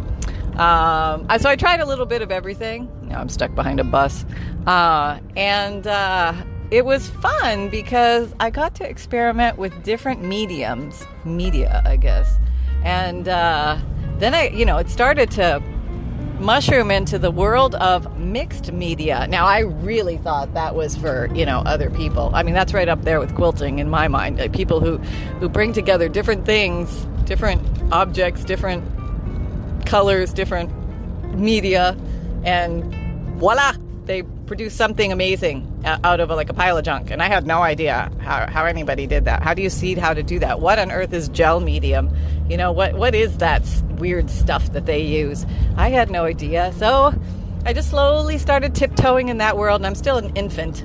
um, 0.56 1.26
so 1.38 1.48
I 1.48 1.56
tried 1.56 1.80
a 1.80 1.86
little 1.86 2.06
bit 2.06 2.22
of 2.22 2.30
everything. 2.30 2.90
Now 3.02 3.20
I'm 3.20 3.28
stuck 3.28 3.54
behind 3.54 3.80
a 3.80 3.84
bus. 3.84 4.24
Uh, 4.66 5.18
and 5.36 5.86
uh, 5.86 6.34
it 6.72 6.86
was 6.86 7.06
fun 7.06 7.68
because 7.68 8.34
I 8.40 8.48
got 8.48 8.74
to 8.76 8.88
experiment 8.88 9.58
with 9.58 9.84
different 9.84 10.22
mediums, 10.22 11.04
media, 11.22 11.82
I 11.84 11.96
guess. 11.96 12.34
And 12.82 13.28
uh, 13.28 13.78
then 14.16 14.34
I, 14.34 14.48
you 14.48 14.64
know, 14.64 14.78
it 14.78 14.88
started 14.88 15.30
to 15.32 15.62
mushroom 16.40 16.90
into 16.90 17.18
the 17.18 17.30
world 17.30 17.74
of 17.74 18.18
mixed 18.18 18.72
media. 18.72 19.26
Now, 19.28 19.44
I 19.44 19.58
really 19.58 20.16
thought 20.16 20.54
that 20.54 20.74
was 20.74 20.96
for 20.96 21.28
you 21.34 21.44
know 21.44 21.58
other 21.66 21.90
people. 21.90 22.30
I 22.32 22.42
mean, 22.42 22.54
that's 22.54 22.72
right 22.72 22.88
up 22.88 23.02
there 23.02 23.20
with 23.20 23.34
quilting 23.34 23.78
in 23.78 23.90
my 23.90 24.08
mind. 24.08 24.38
Like 24.38 24.54
people 24.54 24.80
who 24.80 24.96
who 25.40 25.50
bring 25.50 25.74
together 25.74 26.08
different 26.08 26.46
things, 26.46 27.04
different 27.24 27.60
objects, 27.92 28.44
different 28.44 28.82
colors, 29.84 30.32
different 30.32 30.72
media, 31.36 31.94
and 32.44 32.82
voila, 33.38 33.74
they 34.06 34.22
produce 34.52 34.74
something 34.74 35.12
amazing 35.12 35.66
out 35.82 36.20
of 36.20 36.28
a, 36.28 36.36
like 36.36 36.50
a 36.50 36.52
pile 36.52 36.76
of 36.76 36.84
junk. 36.84 37.10
And 37.10 37.22
I 37.22 37.28
had 37.28 37.46
no 37.46 37.62
idea 37.62 38.12
how, 38.20 38.46
how 38.50 38.66
anybody 38.66 39.06
did 39.06 39.24
that. 39.24 39.42
How 39.42 39.54
do 39.54 39.62
you 39.62 39.70
seed 39.70 39.96
how 39.96 40.12
to 40.12 40.22
do 40.22 40.38
that? 40.40 40.60
What 40.60 40.78
on 40.78 40.92
earth 40.92 41.14
is 41.14 41.30
gel 41.30 41.58
medium? 41.58 42.14
You 42.50 42.58
know, 42.58 42.70
what 42.70 42.92
what 42.92 43.14
is 43.14 43.38
that 43.38 43.62
weird 43.92 44.28
stuff 44.28 44.70
that 44.74 44.84
they 44.84 45.00
use? 45.00 45.46
I 45.78 45.88
had 45.88 46.10
no 46.10 46.26
idea. 46.26 46.70
So 46.76 47.14
I 47.64 47.72
just 47.72 47.88
slowly 47.88 48.36
started 48.36 48.74
tiptoeing 48.74 49.28
in 49.30 49.38
that 49.38 49.56
world, 49.56 49.80
and 49.80 49.86
I'm 49.86 49.94
still 49.94 50.18
an 50.18 50.36
infant 50.36 50.82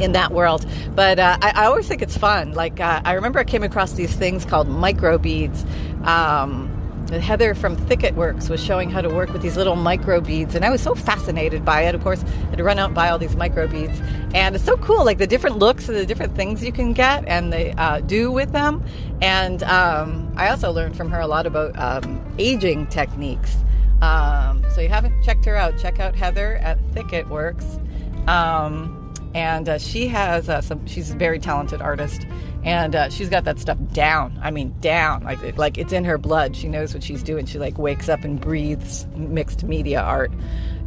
in 0.00 0.12
that 0.12 0.32
world. 0.32 0.64
But 0.94 1.18
uh, 1.18 1.36
I, 1.42 1.64
I, 1.64 1.64
always 1.66 1.86
think 1.86 2.00
it's 2.00 2.16
fun. 2.16 2.52
Like 2.52 2.80
uh, 2.80 3.02
I 3.04 3.12
remember 3.12 3.40
I 3.40 3.44
came 3.44 3.62
across 3.62 3.92
these 3.92 4.16
things 4.16 4.46
called 4.46 4.68
micro 4.68 5.18
beads. 5.18 5.66
Um, 6.04 6.73
Heather 7.10 7.54
from 7.54 7.76
Thicket 7.76 8.14
Works 8.14 8.48
was 8.48 8.62
showing 8.62 8.90
how 8.90 9.00
to 9.00 9.08
work 9.08 9.32
with 9.32 9.42
these 9.42 9.56
little 9.56 9.76
micro 9.76 10.20
beads, 10.20 10.54
and 10.54 10.64
I 10.64 10.70
was 10.70 10.82
so 10.82 10.94
fascinated 10.94 11.64
by 11.64 11.82
it. 11.82 11.94
Of 11.94 12.02
course, 12.02 12.24
I 12.24 12.50
had 12.50 12.58
to 12.58 12.64
run 12.64 12.78
out 12.78 12.86
and 12.86 12.94
buy 12.94 13.08
all 13.10 13.18
these 13.18 13.36
micro 13.36 13.66
beads, 13.68 14.00
and 14.34 14.54
it's 14.54 14.64
so 14.64 14.76
cool, 14.78 15.04
like 15.04 15.18
the 15.18 15.26
different 15.26 15.58
looks 15.58 15.88
and 15.88 15.96
the 15.96 16.06
different 16.06 16.34
things 16.34 16.64
you 16.64 16.72
can 16.72 16.92
get 16.92 17.24
and 17.26 17.52
they 17.52 17.72
uh, 17.72 18.00
do 18.00 18.30
with 18.30 18.52
them. 18.52 18.82
And 19.22 19.62
um, 19.64 20.32
I 20.36 20.48
also 20.48 20.72
learned 20.72 20.96
from 20.96 21.10
her 21.10 21.20
a 21.20 21.26
lot 21.26 21.46
about 21.46 21.78
um, 21.78 22.24
aging 22.38 22.86
techniques. 22.88 23.56
Um, 24.00 24.64
so 24.74 24.80
you 24.80 24.88
haven't 24.88 25.22
checked 25.22 25.44
her 25.44 25.56
out, 25.56 25.78
check 25.78 26.00
out 26.00 26.14
Heather 26.14 26.56
at 26.56 26.78
Thicket 26.92 27.28
Works. 27.28 27.78
Um, 28.26 29.03
and 29.34 29.68
uh, 29.68 29.78
she 29.78 30.06
has 30.08 30.48
uh, 30.48 30.60
some. 30.60 30.86
She's 30.86 31.10
a 31.10 31.16
very 31.16 31.38
talented 31.38 31.82
artist, 31.82 32.26
and 32.62 32.94
uh, 32.94 33.10
she's 33.10 33.28
got 33.28 33.44
that 33.44 33.58
stuff 33.58 33.78
down. 33.92 34.38
I 34.40 34.50
mean, 34.50 34.74
down 34.80 35.24
like 35.24 35.58
like 35.58 35.76
it's 35.76 35.92
in 35.92 36.04
her 36.04 36.16
blood. 36.16 36.56
She 36.56 36.68
knows 36.68 36.94
what 36.94 37.02
she's 37.02 37.22
doing. 37.22 37.44
She 37.46 37.58
like 37.58 37.76
wakes 37.76 38.08
up 38.08 38.24
and 38.24 38.40
breathes 38.40 39.06
mixed 39.16 39.64
media 39.64 40.00
art, 40.00 40.32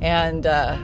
and 0.02 0.46
uh, 0.46 0.78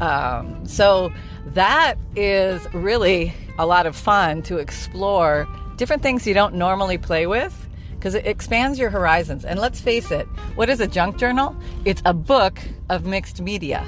um, 0.00 0.66
so 0.66 1.12
that 1.48 1.96
is 2.16 2.66
really 2.72 3.34
a 3.58 3.66
lot 3.66 3.86
of 3.86 3.94
fun 3.94 4.42
to 4.42 4.56
explore 4.56 5.46
different 5.76 6.02
things 6.02 6.26
you 6.26 6.34
don't 6.34 6.54
normally 6.54 6.96
play 6.96 7.26
with 7.26 7.68
because 7.92 8.14
it 8.14 8.26
expands 8.26 8.78
your 8.78 8.88
horizons. 8.88 9.44
And 9.44 9.60
let's 9.60 9.78
face 9.78 10.10
it, 10.10 10.26
what 10.54 10.70
is 10.70 10.80
a 10.80 10.86
junk 10.86 11.18
journal? 11.18 11.54
It's 11.84 12.00
a 12.06 12.14
book 12.14 12.58
of 12.88 13.04
mixed 13.04 13.42
media. 13.42 13.86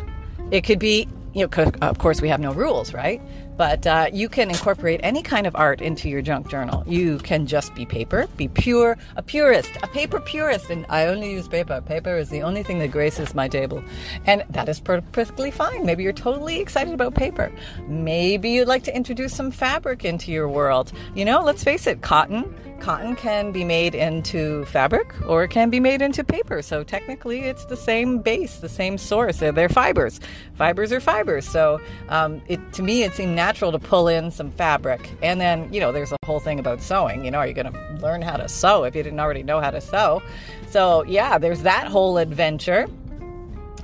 It 0.51 0.63
could 0.63 0.79
be 0.79 1.09
you 1.35 1.47
know, 1.47 1.71
of 1.81 1.99
course, 1.99 2.21
we 2.21 2.29
have 2.29 2.41
no 2.41 2.53
rules, 2.53 2.93
right? 2.93 3.21
But 3.57 3.87
uh, 3.87 4.09
you 4.13 4.29
can 4.29 4.51
incorporate 4.51 5.01
any 5.03 5.23
kind 5.23 5.47
of 5.47 5.55
art 5.55 5.81
into 5.81 6.09
your 6.09 6.23
junk 6.23 6.49
journal. 6.49 6.85
You 6.87 7.19
can 7.19 7.47
just 7.47 7.75
be 7.75 7.85
paper, 7.85 8.27
be 8.37 8.49
pure, 8.49 8.97
a 9.17 9.23
purist, 9.23 9.71
a 9.83 9.87
paper 9.89 10.21
purist. 10.21 10.71
And 10.71 10.87
I 10.89 11.07
only 11.07 11.31
use 11.31 11.49
paper. 11.49 11.81
Paper 11.81 12.17
is 12.17 12.31
the 12.31 12.43
only 12.43 12.63
thing 12.63 12.79
that 12.81 12.91
graces 12.91 13.35
my 13.35 13.49
table. 13.49 13.83
And 14.27 14.45
that 14.51 14.69
is 14.69 14.81
perfectly 14.81 15.51
fine. 15.51 15.85
Maybe 15.87 16.03
you're 16.03 16.13
totally 16.13 16.61
excited 16.61 16.95
about 16.95 17.15
paper. 17.15 17.53
Maybe 17.87 18.51
you'd 18.51 18.69
like 18.69 18.85
to 18.85 18.97
introduce 18.97 19.35
some 19.35 19.51
fabric 19.51 20.05
into 20.05 20.33
your 20.33 20.49
world. 20.49 20.93
You 21.15 21.25
know, 21.25 21.43
let's 21.43 21.63
face 21.63 21.87
it, 21.87 22.01
cotton 22.01 22.55
cotton 22.83 23.15
can 23.15 23.53
be 23.53 23.65
made 23.65 23.95
into 23.95 24.65
fabric 24.67 25.15
or 25.29 25.45
it 25.45 25.49
can 25.49 25.71
be 25.71 25.79
made 25.79 26.03
into 26.03 26.25
paper. 26.25 26.61
So 26.63 26.83
technically, 26.83 27.43
it's 27.43 27.65
the 27.67 27.77
same 27.77 28.19
base, 28.19 28.57
the 28.57 28.69
same 28.69 28.99
source. 28.99 29.39
They're, 29.39 29.53
they're 29.53 29.69
fibers. 29.69 30.21
Fibers 30.55 30.93
are 30.93 31.01
fibers. 31.01 31.49
So 31.49 31.81
um, 32.09 32.43
it, 32.49 32.61
to 32.75 32.83
me, 32.83 33.05
it 33.05 33.15
seemed 33.15 33.37
natural 33.37 33.71
to 33.73 33.79
pull 33.79 34.09
in 34.09 34.33
some 34.33 34.51
fabric. 34.51 35.09
And 35.23 35.41
then, 35.41 35.73
you 35.73 35.81
know, 35.81 35.93
there's 35.93 36.13
a 36.13 36.17
whole 36.25 36.41
thing 36.41 36.59
about 36.59 36.83
sewing. 36.83 37.25
You 37.25 37.31
know, 37.31 37.39
are 37.39 37.47
you 37.47 37.55
going 37.55 37.73
to 37.73 37.99
learn 38.03 38.21
how 38.21 38.37
to 38.37 38.49
sew 38.49 38.83
if 38.85 38.97
you 38.97 39.03
didn't 39.03 39.21
already 39.21 39.45
know 39.45 39.61
how 39.61 39.71
to 39.71 39.81
sew? 39.81 40.21
So 40.69 41.05
yeah, 41.05 41.39
there's 41.39 41.63
that 41.63 41.87
whole 41.87 42.19
adventure. 42.19 42.89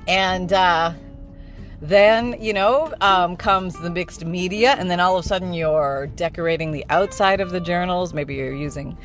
And, 0.08 0.52
uh, 0.52 0.92
then, 1.80 2.40
you 2.40 2.52
know, 2.52 2.92
um, 3.00 3.36
comes 3.36 3.74
the 3.80 3.90
mixed 3.90 4.24
media, 4.24 4.74
and 4.78 4.90
then 4.90 5.00
all 5.00 5.16
of 5.16 5.24
a 5.24 5.28
sudden 5.28 5.52
you're 5.52 6.08
decorating 6.16 6.72
the 6.72 6.84
outside 6.90 7.40
of 7.40 7.50
the 7.50 7.60
journals. 7.60 8.12
Maybe 8.12 8.34
you're 8.34 8.54
using 8.54 8.96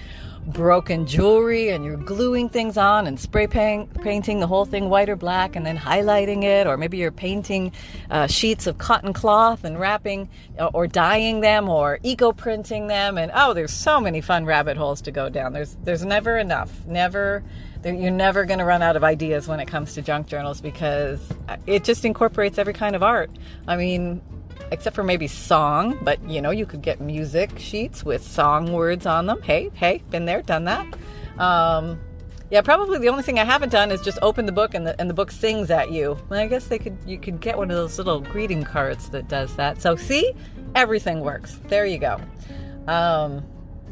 broken 0.47 1.05
jewelry 1.05 1.69
and 1.69 1.85
you're 1.85 1.97
gluing 1.97 2.49
things 2.49 2.77
on 2.77 3.07
and 3.07 3.19
spray 3.19 3.47
paint, 3.47 4.01
painting 4.01 4.39
the 4.39 4.47
whole 4.47 4.65
thing 4.65 4.89
white 4.89 5.09
or 5.09 5.15
black 5.15 5.55
and 5.55 5.65
then 5.65 5.77
highlighting 5.77 6.43
it, 6.43 6.67
or 6.67 6.77
maybe 6.77 6.97
you're 6.97 7.11
painting 7.11 7.71
uh, 8.09 8.27
sheets 8.27 8.67
of 8.67 8.77
cotton 8.77 9.13
cloth 9.13 9.63
and 9.63 9.79
wrapping 9.79 10.27
uh, 10.59 10.69
or 10.73 10.87
dyeing 10.87 11.39
them 11.39 11.69
or 11.69 11.99
eco 12.03 12.31
printing 12.31 12.87
them. 12.87 13.17
And 13.17 13.31
oh, 13.33 13.53
there's 13.53 13.71
so 13.71 13.99
many 14.01 14.21
fun 14.21 14.45
rabbit 14.45 14.77
holes 14.77 15.01
to 15.03 15.11
go 15.11 15.29
down. 15.29 15.53
There's 15.53 15.77
there's 15.83 16.05
never 16.05 16.37
enough. 16.37 16.85
Never 16.85 17.43
you're 17.85 18.11
never 18.11 18.45
going 18.45 18.59
to 18.59 18.65
run 18.65 18.81
out 18.81 18.95
of 18.95 19.03
ideas 19.03 19.47
when 19.47 19.59
it 19.59 19.65
comes 19.67 19.93
to 19.95 20.01
junk 20.01 20.27
journals 20.27 20.61
because 20.61 21.19
it 21.67 21.83
just 21.83 22.05
incorporates 22.05 22.57
every 22.57 22.73
kind 22.73 22.95
of 22.95 23.03
art. 23.03 23.31
I 23.67 23.75
mean, 23.75 24.21
except 24.71 24.95
for 24.95 25.03
maybe 25.03 25.27
song, 25.27 25.97
but 26.01 26.21
you 26.27 26.41
know, 26.41 26.51
you 26.51 26.65
could 26.65 26.81
get 26.81 27.01
music 27.01 27.59
sheets 27.59 28.03
with 28.03 28.23
song 28.23 28.73
words 28.73 29.05
on 29.05 29.25
them. 29.25 29.41
Hey, 29.41 29.69
hey, 29.73 30.01
been 30.09 30.25
there, 30.25 30.41
done 30.41 30.65
that. 30.65 30.85
Um, 31.37 31.99
yeah, 32.49 32.61
probably 32.61 32.99
the 32.99 33.09
only 33.09 33.23
thing 33.23 33.39
I 33.39 33.45
haven't 33.45 33.69
done 33.69 33.91
is 33.91 34.01
just 34.01 34.19
open 34.21 34.45
the 34.45 34.51
book 34.51 34.73
and 34.73 34.85
the 34.85 34.99
and 35.01 35.09
the 35.09 35.13
book 35.13 35.31
sings 35.31 35.71
at 35.71 35.91
you. 35.91 36.17
Well, 36.29 36.39
I 36.39 36.47
guess 36.47 36.67
they 36.67 36.77
could 36.77 36.97
you 37.05 37.17
could 37.17 37.39
get 37.39 37.57
one 37.57 37.71
of 37.71 37.77
those 37.77 37.97
little 37.97 38.19
greeting 38.19 38.63
cards 38.63 39.09
that 39.09 39.27
does 39.27 39.55
that. 39.55 39.81
So 39.81 39.95
see, 39.95 40.33
everything 40.75 41.21
works. 41.21 41.59
There 41.67 41.85
you 41.85 41.97
go. 41.97 42.19
Um, 42.87 43.43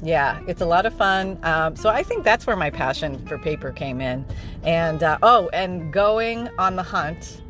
yeah, 0.02 0.42
it's 0.48 0.62
a 0.62 0.66
lot 0.66 0.86
of 0.86 0.94
fun. 0.94 1.38
Um, 1.44 1.76
so 1.76 1.90
I 1.90 2.04
think 2.04 2.24
that's 2.24 2.48
where 2.48 2.56
my 2.56 2.70
passion 2.70 3.24
for 3.28 3.38
paper 3.38 3.72
came 3.72 4.02
in. 4.02 4.26
And 4.64 5.04
uh, 5.04 5.20
oh, 5.22 5.50
and 5.50 5.94
going 5.94 6.50
on 6.58 6.76
the 6.76 6.84
hunt, 6.84 7.42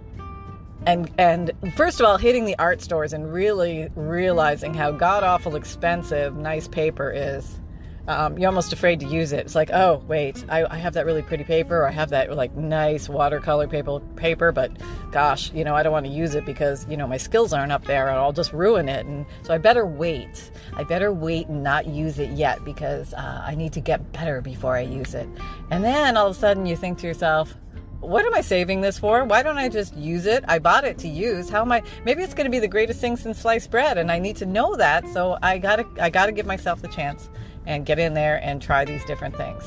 and 0.86 1.10
and 1.17 1.51
first 1.75 2.00
of 2.00 2.05
all, 2.05 2.17
hitting 2.17 2.46
the 2.46 2.58
art 2.60 2.81
stores 2.81 3.13
and 3.13 3.31
really 3.31 3.89
realizing 3.96 4.74
how 4.74 4.91
god 4.91 5.24
awful 5.24 5.55
expensive 5.55 6.36
nice 6.36 6.67
paper 6.67 7.12
is 7.12 7.61
um, 8.08 8.38
you're 8.38 8.50
almost 8.50 8.74
afraid 8.74 9.00
to 9.01 9.05
use 9.05 9.31
it. 9.31 9.39
It's 9.39 9.55
like, 9.55 9.70
oh, 9.72 10.03
wait, 10.08 10.43
I, 10.50 10.65
I, 10.65 10.77
have 10.77 10.93
that 10.93 11.05
really 11.05 11.22
pretty 11.22 11.43
paper, 11.43 11.81
or 11.81 11.88
I 11.88 11.91
have 11.91 12.10
that 12.10 12.36
like 12.36 12.55
nice 12.55 13.08
watercolor 13.08 13.67
paper, 13.67 14.00
paper, 14.15 14.51
but 14.51 14.72
gosh, 15.12 15.51
you 15.53 15.63
know, 15.63 15.75
I 15.75 15.84
don't 15.84 15.91
want 15.91 16.08
to 16.08 16.12
use 16.12 16.34
it 16.34 16.46
because 16.46 16.88
you 16.89 16.98
know 16.98 17.08
my 17.08 17.17
skills 17.17 17.53
aren't 17.53 17.72
up 17.72 17.86
there, 17.86 18.08
and 18.08 18.17
I'll 18.17 18.34
just 18.34 18.53
ruin 18.53 18.89
it. 18.89 19.05
And 19.05 19.25
so 19.43 19.53
I 19.53 19.60
better 19.60 19.86
wait. 19.86 20.51
I 20.74 20.84
better 20.84 21.13
wait 21.13 21.48
and 21.48 21.63
not 21.63 21.86
use 21.86 22.17
it 22.17 22.31
yet 22.31 22.63
because 22.65 23.13
uh, 23.13 23.43
I 23.46 23.53
need 23.53 23.74
to 23.74 23.81
get 23.81 24.12
better 24.12 24.41
before 24.41 24.75
I 24.75 24.81
use 24.81 25.13
it. 25.13 25.29
And 25.70 25.84
then 25.84 26.17
all 26.17 26.27
of 26.27 26.36
a 26.36 26.39
sudden, 26.39 26.65
you 26.65 26.75
think 26.75 26.98
to 27.00 27.08
yourself, 27.08 27.55
what 28.00 28.25
am 28.25 28.34
I 28.34 28.41
saving 28.41 28.81
this 28.81 28.98
for? 28.98 29.24
Why 29.25 29.43
don't 29.43 29.60
I 29.60 29.70
just 29.70 29.96
use 29.96 30.25
it? 30.25 30.43
I 30.48 30.58
bought 30.58 30.86
it 30.86 30.98
to 31.00 31.08
use. 31.08 31.50
How 31.50 31.62
am 31.62 31.72
I? 31.72 31.84
Maybe 32.03 32.24
it's 32.24 32.34
going 32.34 32.46
to 32.46 32.51
be 32.51 32.60
the 32.60 32.67
greatest 32.67 33.00
thing 33.00 33.15
since 33.15 33.38
sliced 33.38 33.70
bread, 33.70 34.00
and 34.00 34.12
I 34.12 34.17
need 34.17 34.38
to 34.38 34.48
know 34.48 34.75
that. 34.75 35.08
So 35.10 35.38
I 35.43 35.60
gotta, 35.60 35.86
I 36.00 36.10
gotta 36.10 36.31
give 36.31 36.48
myself 36.48 36.81
the 36.81 36.88
chance 36.88 37.29
and 37.65 37.86
get 37.86 38.00
in 38.00 38.13
there 38.13 38.39
and 38.44 38.62
try 38.62 38.86
these 38.86 39.03
different 39.06 39.36
things. 39.36 39.63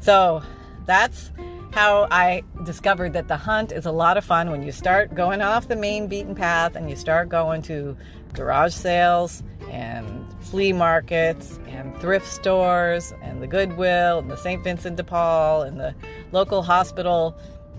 So 0.00 0.42
that's 0.84 1.30
how 1.72 2.08
I 2.10 2.42
discovered 2.64 3.12
that 3.12 3.28
the 3.28 3.36
hunt 3.36 3.70
is 3.70 3.84
a 3.84 3.92
lot 3.92 4.16
of 4.16 4.24
fun 4.24 4.50
when 4.50 4.62
you 4.62 4.72
start 4.72 5.14
going 5.14 5.42
off 5.42 5.68
the 5.68 5.76
main 5.76 6.06
beaten 6.06 6.34
path 6.34 6.74
and 6.74 6.88
you 6.88 6.96
start 6.96 7.28
going 7.28 7.60
to 7.62 7.96
garage 8.32 8.72
sales 8.72 9.42
and 9.70 10.26
flea 10.40 10.72
markets 10.72 11.58
and 11.66 11.94
thrift 12.00 12.26
stores 12.26 13.12
and 13.22 13.42
the 13.42 13.46
Goodwill 13.46 14.20
and 14.20 14.30
the 14.30 14.36
St. 14.36 14.62
Vincent 14.64 14.96
de 14.96 15.04
Paul 15.04 15.62
and 15.62 15.78
the 15.78 15.94
local 16.32 16.62
hospital 16.62 17.36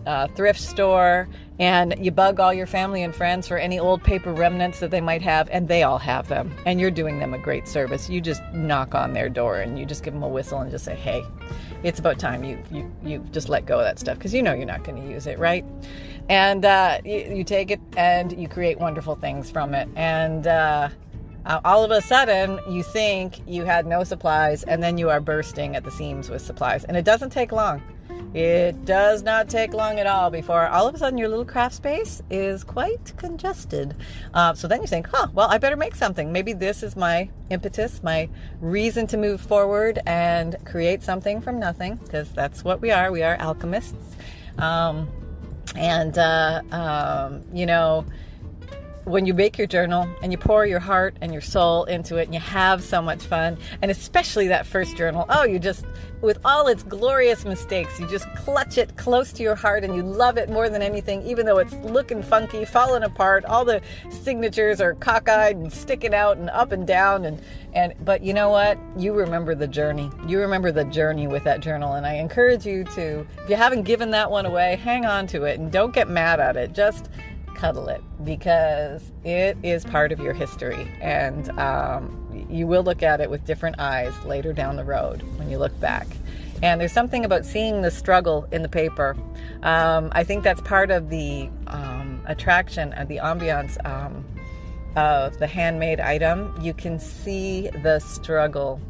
uh, 0.08 0.28
thrift 0.30 0.60
store 0.60 1.28
and 1.60 1.96
you 2.00 2.12
bug 2.12 2.40
all 2.40 2.54
your 2.54 2.68
family 2.68 3.04
and 3.04 3.16
friends 3.16 3.48
for 3.48 3.58
any 3.58 3.80
old 3.80 4.04
paper 4.04 4.32
remnants 4.32 4.80
that 4.80 4.92
they 4.92 5.02
might 5.02 5.22
have, 5.24 5.50
and 5.50 5.68
they 5.68 5.84
all 5.84 5.98
have 5.98 6.28
them. 6.28 6.54
And 6.66 6.80
you're 6.80 6.92
doing 6.92 7.20
them 7.20 7.34
a 7.34 7.38
great 7.38 7.68
service. 7.68 8.10
You 8.10 8.22
just 8.22 8.44
knock 8.54 8.94
on 8.94 9.14
their 9.14 9.28
door 9.28 9.58
and 9.58 9.80
you 9.80 9.86
just 9.86 10.04
give 10.04 10.14
them 10.14 10.24
a 10.24 10.28
whistle 10.28 10.60
and 10.60 10.70
just 10.70 10.86
say, 10.86 10.96
"Hey, 10.96 11.24
it's 11.84 12.00
about 12.00 12.20
time 12.20 12.44
you 12.44 12.60
you 12.72 12.92
you 13.04 13.20
just 13.32 13.50
let 13.50 13.66
go 13.66 13.80
of 13.80 13.86
that 13.86 14.00
stuff 14.00 14.18
because 14.18 14.34
you 14.34 14.44
know 14.44 14.54
you're 14.54 14.66
not 14.66 14.84
going 14.84 15.02
to 15.02 15.10
use 15.10 15.28
it, 15.28 15.40
right?" 15.40 15.66
And 16.30 16.66
uh, 16.66 17.00
you, 17.06 17.36
you, 17.38 17.44
take 17.46 17.72
it 17.72 17.80
and 17.96 18.38
you 18.38 18.50
create 18.50 18.80
wonderful 18.80 19.16
things 19.16 19.50
from 19.50 19.74
it, 19.74 19.90
and. 19.96 20.48
Uh, 20.48 20.90
all 21.64 21.84
of 21.84 21.92
a 21.92 22.02
sudden, 22.02 22.60
you 22.70 22.84
think 22.84 23.42
you 23.48 23.66
had 23.66 23.86
no 23.86 24.04
supplies, 24.04 24.64
and 24.64 24.84
then 24.84 24.98
you 24.98 25.10
are 25.10 25.20
bursting 25.20 25.76
at 25.76 25.84
the 25.84 25.92
seams 25.92 26.30
with 26.30 26.42
supplies. 26.42 26.84
And 26.84 26.98
it 26.98 27.06
doesn't 27.06 27.32
take 27.32 27.52
long 27.52 27.82
it 28.34 28.86
does 28.86 29.24
not 29.24 29.50
take 29.50 29.74
long 29.74 30.00
at 30.00 30.08
all 30.08 30.30
before 30.30 30.68
all 30.68 30.88
of 30.88 30.94
a 30.94 30.98
sudden 30.98 31.18
your 31.18 31.30
little 31.30 31.46
craft 31.46 31.76
space 31.76 32.22
is 32.30 32.64
quite 32.64 33.14
congested. 33.18 33.96
Uh, 34.34 34.54
so 34.54 34.68
then 34.68 34.82
you 34.82 34.88
think, 34.88 35.08
huh, 35.08 35.28
well, 35.34 35.48
I 35.50 35.58
better 35.58 35.78
make 35.78 35.96
something. 35.96 36.32
Maybe 36.32 36.54
this 36.54 36.84
is 36.84 36.96
my 36.96 37.30
impetus, 37.50 38.04
my 38.04 38.30
reason 38.60 39.08
to 39.08 39.18
move 39.18 39.42
forward 39.42 40.00
and 40.06 40.56
create 40.66 41.04
something 41.04 41.42
from 41.42 41.60
nothing, 41.60 41.96
because 41.96 42.30
that's 42.32 42.64
what 42.64 42.82
we 42.82 42.92
are. 42.92 43.12
We 43.12 43.24
are 43.24 43.38
alchemists. 43.40 43.96
Um, 44.58 45.10
And, 45.76 46.18
uh, 46.18 46.62
um, 46.72 47.44
you 47.54 47.66
know, 47.66 48.06
when 49.08 49.26
you 49.26 49.34
make 49.34 49.58
your 49.58 49.68
journal 49.68 50.08
and 50.22 50.34
you 50.34 50.38
pour 50.38 50.66
your 50.66 50.82
heart 50.82 51.16
and 51.22 51.32
your 51.32 51.42
soul 51.42 51.86
into 51.86 52.18
it 52.18 52.26
and 52.26 52.34
you 52.34 52.42
have 52.42 52.84
so 52.84 53.02
much 53.02 53.24
fun, 53.24 53.58
and 53.82 53.90
especially 53.90 54.50
that 54.50 54.66
first 54.66 54.98
journal, 54.98 55.26
oh, 55.30 55.46
you 55.46 55.60
just, 55.60 55.86
with 56.22 56.38
all 56.44 56.68
its 56.68 56.84
glorious 56.84 57.46
mistakes, 57.46 57.98
you 58.02 58.08
just 58.10 58.30
clutch 58.36 58.78
it 58.78 58.98
close 58.98 59.32
to 59.32 59.44
your 59.44 59.56
heart 59.56 59.86
and 59.86 59.96
you 59.96 60.04
love 60.04 60.38
it 60.38 60.50
more 60.50 60.68
than 60.68 60.82
anything, 60.82 61.26
even 61.26 61.46
though 61.46 61.58
it's 61.58 61.74
looking 61.76 62.22
funky, 62.22 62.66
falling 62.66 63.04
apart, 63.04 63.46
all 63.46 63.64
the 63.64 63.82
signatures 64.10 64.82
are 64.82 64.94
cockeyed 64.96 65.56
and 65.56 65.72
sticking 65.72 66.14
out 66.14 66.36
and 66.36 66.50
up 66.50 66.74
and 66.74 66.86
down 66.86 67.24
and 67.24 67.42
and 67.74 67.94
but 68.04 68.24
you 68.24 68.34
know 68.34 68.50
what? 68.50 68.78
You 68.98 69.14
remember 69.14 69.54
the 69.54 69.68
journey. 69.68 70.10
You 70.26 70.40
remember 70.40 70.72
the 70.72 70.86
journey 70.86 71.28
with 71.28 71.44
that 71.44 71.60
journal 71.60 71.94
and 71.94 72.08
I 72.08 72.16
encourage 72.16 72.66
you 72.66 72.84
to 72.96 73.26
if 73.44 73.50
you 73.50 73.56
haven't 73.56 73.84
given 73.84 74.12
that 74.12 74.32
one 74.32 74.46
away, 74.46 74.78
hang 74.78 75.06
on 75.06 75.28
to 75.28 75.44
it 75.44 75.60
and 75.60 75.72
don't 75.72 75.94
get 75.94 76.10
mad 76.10 76.40
at 76.40 76.58
it. 76.58 76.74
Just 76.74 77.10
cuddle 77.58 77.90
it 77.90 78.02
because 78.24 79.12
it 79.24 79.58
is 79.64 79.84
part 79.84 80.12
of 80.12 80.20
your 80.20 80.34
history 80.34 80.90
and 81.02 81.50
um, 81.60 82.48
you 82.50 82.68
will 82.68 82.84
look 82.84 83.04
at 83.04 83.20
it 83.20 83.30
with 83.30 83.46
different 83.46 83.80
eyes 83.80 84.14
later 84.26 84.54
down 84.54 84.76
the 84.76 84.84
road 84.84 85.24
when 85.38 85.50
you 85.50 85.58
look 85.58 85.78
back. 85.80 86.08
And 86.64 86.82
there's 86.82 86.92
something 86.92 87.24
about 87.24 87.46
seeing 87.46 87.82
the 87.82 87.92
struggle 87.92 88.48
in 88.52 88.64
the 88.64 88.70
paper. 88.70 89.16
Um, 89.62 90.12
I 90.14 90.24
think 90.24 90.44
that's 90.44 90.62
part 90.62 90.90
of 90.90 91.10
the 91.10 91.50
um, 91.68 92.22
attraction 92.26 92.94
and 92.94 93.08
the 93.10 93.18
ambiance 93.18 93.84
um, 93.86 94.26
of 94.96 95.38
the 95.38 95.48
handmade 95.48 96.00
item. 96.00 96.58
You 96.62 96.74
can 96.74 97.00
see 97.00 97.70
the 97.84 98.00
struggle 98.00 98.82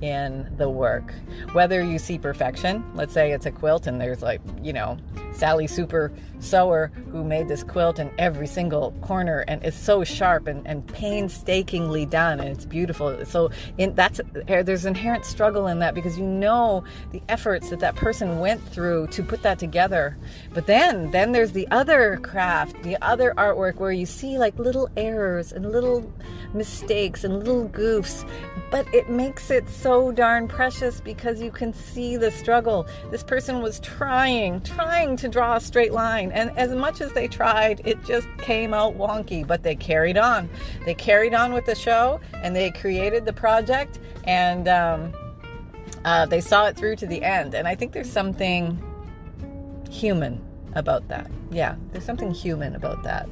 in 0.00 0.50
the 0.56 0.68
work. 0.68 1.14
Whether 1.52 1.82
you 1.82 1.98
see 1.98 2.18
perfection, 2.18 2.84
let's 2.94 3.12
say 3.12 3.32
it's 3.32 3.46
a 3.46 3.52
quilt 3.52 3.86
and 3.86 4.00
there's 4.00 4.22
like, 4.22 4.40
you 4.62 4.72
know, 4.72 4.98
Sally 5.34 5.66
Super 5.66 6.12
Sewer 6.40 6.90
who 7.10 7.24
made 7.24 7.48
this 7.48 7.62
quilt 7.62 7.98
in 7.98 8.10
every 8.18 8.46
single 8.46 8.92
corner 9.00 9.44
and 9.48 9.62
it's 9.64 9.76
so 9.76 10.04
sharp 10.04 10.46
and, 10.46 10.66
and 10.66 10.86
painstakingly 10.86 12.06
done 12.06 12.40
and 12.40 12.48
it's 12.48 12.64
beautiful. 12.64 13.24
So 13.24 13.50
in 13.78 13.94
that's 13.94 14.20
eh, 14.48 14.62
there's 14.62 14.84
inherent 14.84 15.24
struggle 15.24 15.66
in 15.66 15.78
that 15.80 15.94
because 15.94 16.18
you 16.18 16.24
know 16.24 16.84
the 17.12 17.22
efforts 17.28 17.70
that 17.70 17.80
that 17.80 17.94
person 17.96 18.38
went 18.38 18.62
through 18.68 19.08
to 19.08 19.22
put 19.22 19.42
that 19.42 19.58
together. 19.58 20.16
But 20.52 20.66
then 20.66 21.10
then 21.10 21.32
there's 21.32 21.52
the 21.52 21.68
other 21.70 22.18
craft, 22.22 22.82
the 22.82 22.96
other 23.02 23.34
artwork 23.36 23.76
where 23.76 23.92
you 23.92 24.06
see 24.06 24.38
like 24.38 24.58
little 24.58 24.88
errors 24.96 25.52
and 25.52 25.70
little 25.70 26.10
mistakes 26.54 27.24
and 27.24 27.38
little 27.38 27.68
goofs, 27.68 28.28
but 28.70 28.86
it 28.94 29.08
makes 29.08 29.50
it 29.50 29.68
so 29.68 30.12
darn 30.12 30.48
precious 30.48 31.00
because 31.00 31.40
you 31.40 31.50
can 31.50 31.72
see 31.72 32.16
the 32.16 32.30
struggle. 32.30 32.86
This 33.10 33.22
person 33.22 33.62
was 33.62 33.80
trying, 33.80 34.60
trying 34.62 35.16
to 35.22 35.28
draw 35.28 35.56
a 35.56 35.60
straight 35.60 35.92
line, 35.92 36.30
and 36.32 36.50
as 36.58 36.72
much 36.72 37.00
as 37.00 37.12
they 37.12 37.28
tried, 37.28 37.80
it 37.84 38.04
just 38.04 38.26
came 38.38 38.74
out 38.74 38.98
wonky, 38.98 39.46
but 39.46 39.62
they 39.62 39.74
carried 39.74 40.18
on. 40.18 40.50
They 40.84 40.94
carried 40.94 41.32
on 41.32 41.52
with 41.52 41.64
the 41.64 41.74
show 41.74 42.20
and 42.42 42.54
they 42.54 42.70
created 42.72 43.24
the 43.24 43.32
project 43.32 43.98
and 44.24 44.68
um, 44.68 45.12
uh, 46.04 46.26
they 46.26 46.40
saw 46.40 46.66
it 46.66 46.76
through 46.76 46.96
to 46.96 47.06
the 47.06 47.22
end. 47.22 47.54
And 47.54 47.66
I 47.66 47.74
think 47.74 47.92
there's 47.92 48.10
something 48.10 48.82
human 49.88 50.44
about 50.74 51.06
that. 51.08 51.30
Yeah, 51.50 51.76
there's 51.92 52.04
something 52.04 52.32
human 52.34 52.74
about 52.74 53.02
that. 53.04 53.28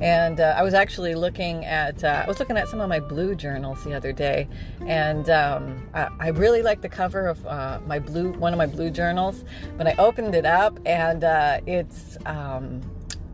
And 0.00 0.40
uh, 0.40 0.54
I 0.56 0.62
was 0.62 0.74
actually 0.74 1.14
looking 1.14 1.64
at 1.64 2.02
uh, 2.04 2.22
I 2.24 2.28
was 2.28 2.38
looking 2.38 2.56
at 2.56 2.68
some 2.68 2.80
of 2.80 2.88
my 2.88 3.00
blue 3.00 3.34
journals 3.34 3.82
the 3.84 3.94
other 3.94 4.12
day, 4.12 4.48
and 4.86 5.28
um, 5.30 5.88
I, 5.94 6.08
I, 6.18 6.28
really 6.28 6.62
like 6.62 6.80
the 6.80 6.88
cover 6.88 7.26
of 7.26 7.46
uh, 7.46 7.80
my 7.86 7.98
blue 7.98 8.32
one 8.32 8.52
of 8.52 8.58
my 8.58 8.66
blue 8.66 8.90
journals. 8.90 9.44
But 9.76 9.86
I 9.86 9.94
opened 9.94 10.34
it 10.34 10.46
up, 10.46 10.78
and 10.84 11.24
uh, 11.24 11.60
it's 11.66 12.18
um, 12.26 12.82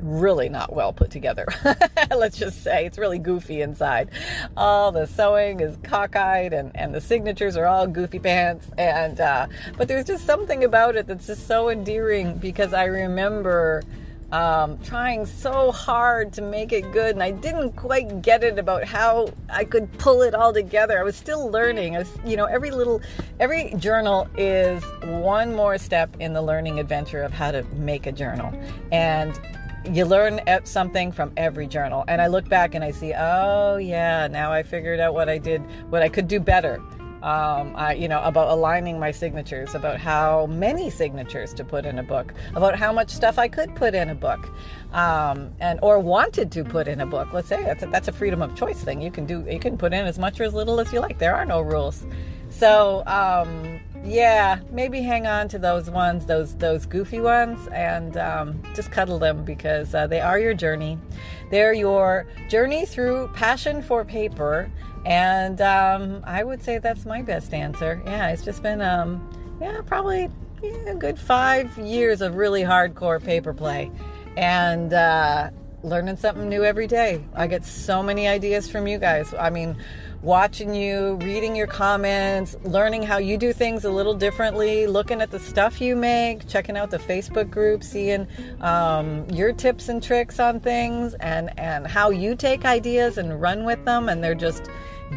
really 0.02 0.48
not 0.48 0.72
well 0.72 0.92
put 0.92 1.10
together. 1.10 1.46
Let's 2.10 2.38
just 2.38 2.62
say 2.62 2.86
it's 2.86 2.98
really 2.98 3.18
goofy 3.18 3.62
inside. 3.62 4.10
All 4.56 4.92
the 4.92 5.06
sewing 5.06 5.60
is 5.60 5.76
cockeyed 5.78 6.52
and, 6.52 6.70
and 6.74 6.94
the 6.94 7.00
signatures 7.00 7.56
are 7.56 7.66
all 7.66 7.86
goofy 7.86 8.18
pants. 8.18 8.68
And, 8.78 9.20
uh, 9.20 9.46
but 9.76 9.88
there's 9.88 10.06
just 10.06 10.26
something 10.26 10.64
about 10.64 10.96
it 10.96 11.06
that's 11.06 11.26
just 11.26 11.46
so 11.46 11.68
endearing 11.68 12.38
because 12.38 12.72
I 12.72 12.84
remember 12.84 13.82
um, 14.32 14.78
trying 14.82 15.26
so 15.26 15.72
hard 15.72 16.32
to 16.34 16.42
make 16.42 16.72
it 16.72 16.92
good, 16.92 17.14
and 17.14 17.22
I 17.22 17.30
didn't 17.30 17.72
quite 17.72 18.22
get 18.22 18.44
it 18.44 18.58
about 18.58 18.84
how 18.84 19.28
I 19.48 19.64
could 19.64 19.92
pull 19.98 20.22
it 20.22 20.34
all 20.34 20.52
together. 20.52 20.98
I 20.98 21.02
was 21.02 21.16
still 21.16 21.50
learning. 21.50 21.96
I 21.96 22.00
was, 22.00 22.18
you 22.24 22.36
know, 22.36 22.44
every 22.44 22.70
little, 22.70 23.00
every 23.38 23.74
journal 23.74 24.28
is 24.36 24.82
one 25.04 25.54
more 25.54 25.78
step 25.78 26.14
in 26.20 26.32
the 26.32 26.42
learning 26.42 26.78
adventure 26.78 27.22
of 27.22 27.32
how 27.32 27.50
to 27.50 27.62
make 27.74 28.06
a 28.06 28.12
journal, 28.12 28.52
and 28.92 29.38
you 29.90 30.04
learn 30.04 30.40
something 30.64 31.10
from 31.10 31.32
every 31.36 31.66
journal. 31.66 32.04
And 32.06 32.20
I 32.20 32.26
look 32.26 32.48
back 32.48 32.74
and 32.74 32.84
I 32.84 32.90
see, 32.90 33.14
oh 33.16 33.78
yeah, 33.78 34.26
now 34.26 34.52
I 34.52 34.62
figured 34.62 35.00
out 35.00 35.14
what 35.14 35.28
I 35.28 35.38
did, 35.38 35.62
what 35.90 36.02
I 36.02 36.08
could 36.08 36.28
do 36.28 36.38
better 36.38 36.82
um, 37.22 37.74
I, 37.76 37.94
you 37.94 38.08
know, 38.08 38.22
about 38.22 38.48
aligning 38.48 38.98
my 38.98 39.10
signatures, 39.10 39.74
about 39.74 39.98
how 39.98 40.46
many 40.46 40.90
signatures 40.90 41.52
to 41.54 41.64
put 41.64 41.84
in 41.84 41.98
a 41.98 42.02
book, 42.02 42.32
about 42.54 42.78
how 42.78 42.92
much 42.92 43.10
stuff 43.10 43.38
I 43.38 43.48
could 43.48 43.74
put 43.74 43.94
in 43.94 44.08
a 44.10 44.14
book, 44.14 44.48
um, 44.92 45.52
and 45.60 45.78
or 45.82 45.98
wanted 45.98 46.50
to 46.52 46.64
put 46.64 46.88
in 46.88 47.00
a 47.00 47.06
book. 47.06 47.32
Let's 47.32 47.48
say 47.48 47.62
that's 47.62 47.82
a, 47.82 47.86
that's 47.86 48.08
a 48.08 48.12
freedom 48.12 48.42
of 48.42 48.54
choice 48.56 48.82
thing. 48.82 49.00
You 49.02 49.10
can 49.10 49.26
do 49.26 49.44
you 49.50 49.60
can 49.60 49.76
put 49.76 49.92
in 49.92 50.06
as 50.06 50.18
much 50.18 50.40
or 50.40 50.44
as 50.44 50.54
little 50.54 50.80
as 50.80 50.92
you 50.92 51.00
like. 51.00 51.18
There 51.18 51.34
are 51.34 51.44
no 51.44 51.60
rules. 51.60 52.04
So 52.48 53.04
um, 53.06 53.80
yeah, 54.04 54.60
maybe 54.70 55.00
hang 55.02 55.26
on 55.26 55.48
to 55.48 55.58
those 55.58 55.90
ones, 55.90 56.26
those 56.26 56.54
those 56.56 56.86
goofy 56.86 57.20
ones, 57.20 57.68
and 57.68 58.16
um, 58.16 58.62
just 58.74 58.90
cuddle 58.90 59.18
them 59.18 59.44
because 59.44 59.94
uh, 59.94 60.06
they 60.06 60.20
are 60.20 60.38
your 60.38 60.54
journey. 60.54 60.98
They're 61.50 61.74
your 61.74 62.26
journey 62.48 62.86
through 62.86 63.28
passion 63.34 63.82
for 63.82 64.04
paper 64.04 64.70
and 65.04 65.60
um, 65.60 66.22
I 66.26 66.44
would 66.44 66.62
say 66.62 66.78
that's 66.78 67.06
my 67.06 67.22
best 67.22 67.54
answer. 67.54 68.02
Yeah, 68.04 68.28
it's 68.28 68.44
just 68.44 68.62
been, 68.62 68.82
um, 68.82 69.28
yeah, 69.60 69.80
probably 69.86 70.28
yeah, 70.62 70.90
a 70.90 70.94
good 70.94 71.18
five 71.18 71.76
years 71.78 72.20
of 72.20 72.34
really 72.34 72.62
hardcore 72.62 73.22
paper 73.22 73.54
play 73.54 73.90
and 74.36 74.92
uh, 74.92 75.50
learning 75.82 76.16
something 76.16 76.48
new 76.48 76.64
every 76.64 76.86
day. 76.86 77.24
I 77.34 77.46
get 77.46 77.64
so 77.64 78.02
many 78.02 78.28
ideas 78.28 78.70
from 78.70 78.86
you 78.86 78.98
guys. 78.98 79.32
I 79.34 79.48
mean, 79.50 79.76
watching 80.22 80.74
you, 80.74 81.14
reading 81.22 81.56
your 81.56 81.66
comments, 81.66 82.56
learning 82.64 83.02
how 83.02 83.18
you 83.18 83.36
do 83.36 83.52
things 83.52 83.84
a 83.84 83.90
little 83.90 84.14
differently, 84.14 84.86
looking 84.86 85.20
at 85.20 85.30
the 85.30 85.38
stuff 85.38 85.80
you 85.80 85.96
make, 85.96 86.46
checking 86.46 86.76
out 86.76 86.90
the 86.90 86.98
Facebook 86.98 87.50
group, 87.50 87.82
seeing 87.82 88.26
um, 88.60 89.28
your 89.30 89.52
tips 89.52 89.88
and 89.88 90.02
tricks 90.02 90.38
on 90.38 90.60
things, 90.60 91.14
and 91.14 91.58
and 91.58 91.86
how 91.86 92.10
you 92.10 92.34
take 92.34 92.64
ideas 92.64 93.18
and 93.18 93.40
run 93.40 93.64
with 93.64 93.82
them, 93.84 94.08
and 94.08 94.22
they're 94.22 94.34
just 94.34 94.70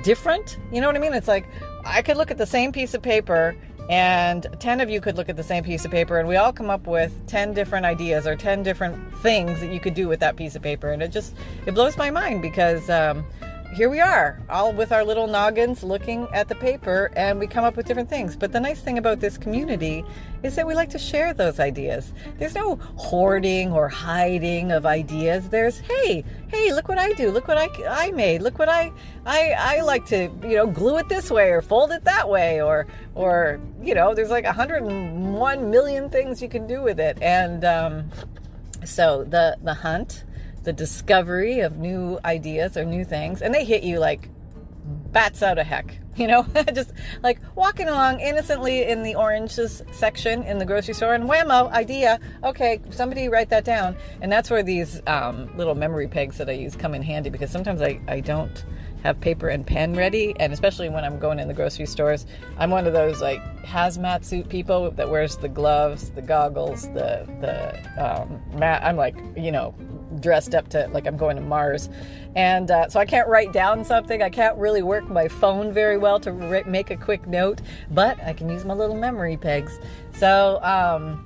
different. 0.03 0.57
You 0.71 0.81
know 0.81 0.87
what 0.87 0.95
I 0.95 0.99
mean? 0.99 1.13
It's 1.13 1.27
like 1.27 1.47
I 1.85 2.01
could 2.01 2.17
look 2.17 2.31
at 2.31 2.37
the 2.37 2.45
same 2.45 2.71
piece 2.71 2.93
of 2.93 3.01
paper 3.01 3.55
and 3.89 4.47
10 4.59 4.79
of 4.79 4.89
you 4.89 5.01
could 5.01 5.17
look 5.17 5.27
at 5.27 5.35
the 5.35 5.43
same 5.43 5.63
piece 5.63 5.83
of 5.83 5.91
paper 5.91 6.17
and 6.17 6.27
we 6.27 6.37
all 6.37 6.53
come 6.53 6.69
up 6.69 6.87
with 6.87 7.11
10 7.27 7.53
different 7.53 7.85
ideas 7.85 8.25
or 8.25 8.33
10 8.33 8.63
different 8.63 9.17
things 9.17 9.59
that 9.59 9.73
you 9.73 9.79
could 9.79 9.93
do 9.93 10.07
with 10.07 10.21
that 10.21 10.37
piece 10.37 10.55
of 10.55 10.61
paper 10.61 10.91
and 10.91 11.03
it 11.03 11.09
just 11.09 11.35
it 11.65 11.73
blows 11.73 11.97
my 11.97 12.09
mind 12.09 12.41
because 12.41 12.89
um, 12.89 13.25
here 13.73 13.89
we 13.89 13.99
are, 13.99 14.39
all 14.49 14.71
with 14.71 14.91
our 14.91 15.03
little 15.03 15.25
noggins 15.25 15.83
looking 15.83 16.27
at 16.31 16.47
the 16.47 16.53
paper, 16.53 17.11
and 17.15 17.39
we 17.39 17.47
come 17.47 17.63
up 17.63 17.75
with 17.75 17.87
different 17.87 18.07
things. 18.07 18.35
But 18.35 18.51
the 18.51 18.59
nice 18.59 18.79
thing 18.79 18.99
about 18.99 19.19
this 19.19 19.35
community 19.35 20.05
is 20.43 20.55
that 20.55 20.67
we 20.67 20.75
like 20.75 20.91
to 20.91 20.99
share 20.99 21.33
those 21.33 21.59
ideas. 21.59 22.13
There's 22.37 22.53
no 22.53 22.75
hoarding 22.97 23.71
or 23.71 23.89
hiding 23.89 24.71
of 24.71 24.85
ideas. 24.85 25.49
There's, 25.49 25.79
hey, 25.79 26.23
hey, 26.49 26.71
look 26.71 26.87
what 26.87 26.99
I 26.99 27.13
do. 27.13 27.31
Look 27.31 27.47
what 27.47 27.57
I, 27.57 27.69
I 27.89 28.11
made. 28.11 28.43
Look 28.43 28.59
what 28.59 28.69
I, 28.69 28.91
I, 29.25 29.55
I 29.57 29.81
like 29.81 30.05
to, 30.07 30.29
you 30.43 30.55
know, 30.55 30.67
glue 30.67 30.97
it 30.97 31.09
this 31.09 31.31
way 31.31 31.49
or 31.49 31.63
fold 31.63 31.91
it 31.91 32.03
that 32.03 32.29
way 32.29 32.61
or, 32.61 32.85
or, 33.15 33.59
you 33.81 33.95
know, 33.95 34.13
there's 34.13 34.29
like 34.29 34.45
101 34.45 35.71
million 35.71 36.09
things 36.09 36.43
you 36.43 36.49
can 36.49 36.67
do 36.67 36.83
with 36.83 36.99
it. 36.99 37.17
And 37.21 37.65
um, 37.65 38.11
so 38.85 39.23
the, 39.23 39.57
the 39.63 39.73
hunt 39.73 40.25
the 40.63 40.73
discovery 40.73 41.59
of 41.59 41.77
new 41.77 42.19
ideas 42.25 42.77
or 42.77 42.85
new 42.85 43.05
things, 43.05 43.41
and 43.41 43.53
they 43.53 43.65
hit 43.65 43.83
you 43.83 43.99
like 43.99 44.29
bats 45.11 45.43
out 45.43 45.57
of 45.57 45.67
heck. 45.67 45.99
You 46.15 46.27
know, 46.27 46.45
just 46.75 46.91
like 47.23 47.39
walking 47.55 47.89
along 47.89 48.19
innocently 48.19 48.83
in 48.83 49.01
the 49.01 49.15
oranges 49.15 49.81
section 49.91 50.43
in 50.43 50.59
the 50.59 50.65
grocery 50.65 50.93
store, 50.93 51.15
and 51.15 51.23
whammo, 51.23 51.71
idea. 51.71 52.19
Okay, 52.43 52.81
somebody 52.91 53.29
write 53.29 53.49
that 53.49 53.65
down. 53.65 53.95
And 54.21 54.31
that's 54.31 54.51
where 54.51 54.61
these 54.61 55.01
um, 55.07 55.49
little 55.57 55.73
memory 55.73 56.07
pegs 56.07 56.37
that 56.37 56.47
I 56.47 56.51
use 56.51 56.75
come 56.75 56.93
in 56.93 57.01
handy 57.01 57.31
because 57.31 57.49
sometimes 57.49 57.81
I, 57.81 57.99
I 58.07 58.19
don't 58.19 58.63
have 59.03 59.19
paper 59.19 59.49
and 59.49 59.67
pen 59.67 59.93
ready 59.93 60.33
and 60.39 60.53
especially 60.53 60.89
when 60.89 61.03
i'm 61.03 61.19
going 61.19 61.39
in 61.39 61.47
the 61.47 61.53
grocery 61.53 61.85
stores 61.85 62.25
i'm 62.57 62.69
one 62.69 62.87
of 62.87 62.93
those 62.93 63.21
like 63.21 63.41
hazmat 63.63 64.23
suit 64.23 64.47
people 64.49 64.89
that 64.91 65.09
wears 65.09 65.37
the 65.37 65.49
gloves 65.49 66.09
the 66.11 66.21
goggles 66.21 66.83
the 66.93 67.27
the 67.41 68.03
um, 68.03 68.41
mat 68.57 68.83
i'm 68.83 68.95
like 68.95 69.15
you 69.35 69.51
know 69.51 69.75
dressed 70.19 70.55
up 70.55 70.69
to 70.69 70.87
like 70.93 71.07
I'm 71.07 71.17
going 71.17 71.35
to 71.35 71.41
Mars. 71.41 71.89
And 72.35 72.71
uh, 72.71 72.89
so 72.89 72.99
I 72.99 73.05
can't 73.05 73.27
write 73.27 73.53
down 73.53 73.83
something. 73.83 74.21
I 74.21 74.29
can't 74.29 74.57
really 74.57 74.81
work 74.81 75.07
my 75.09 75.27
phone 75.27 75.71
very 75.71 75.97
well 75.97 76.19
to 76.21 76.31
re- 76.31 76.63
make 76.65 76.89
a 76.91 76.97
quick 76.97 77.27
note, 77.27 77.61
but 77.91 78.21
I 78.23 78.33
can 78.33 78.49
use 78.49 78.65
my 78.65 78.73
little 78.73 78.95
memory 78.95 79.37
pegs. 79.37 79.79
So, 80.13 80.59
um, 80.63 81.25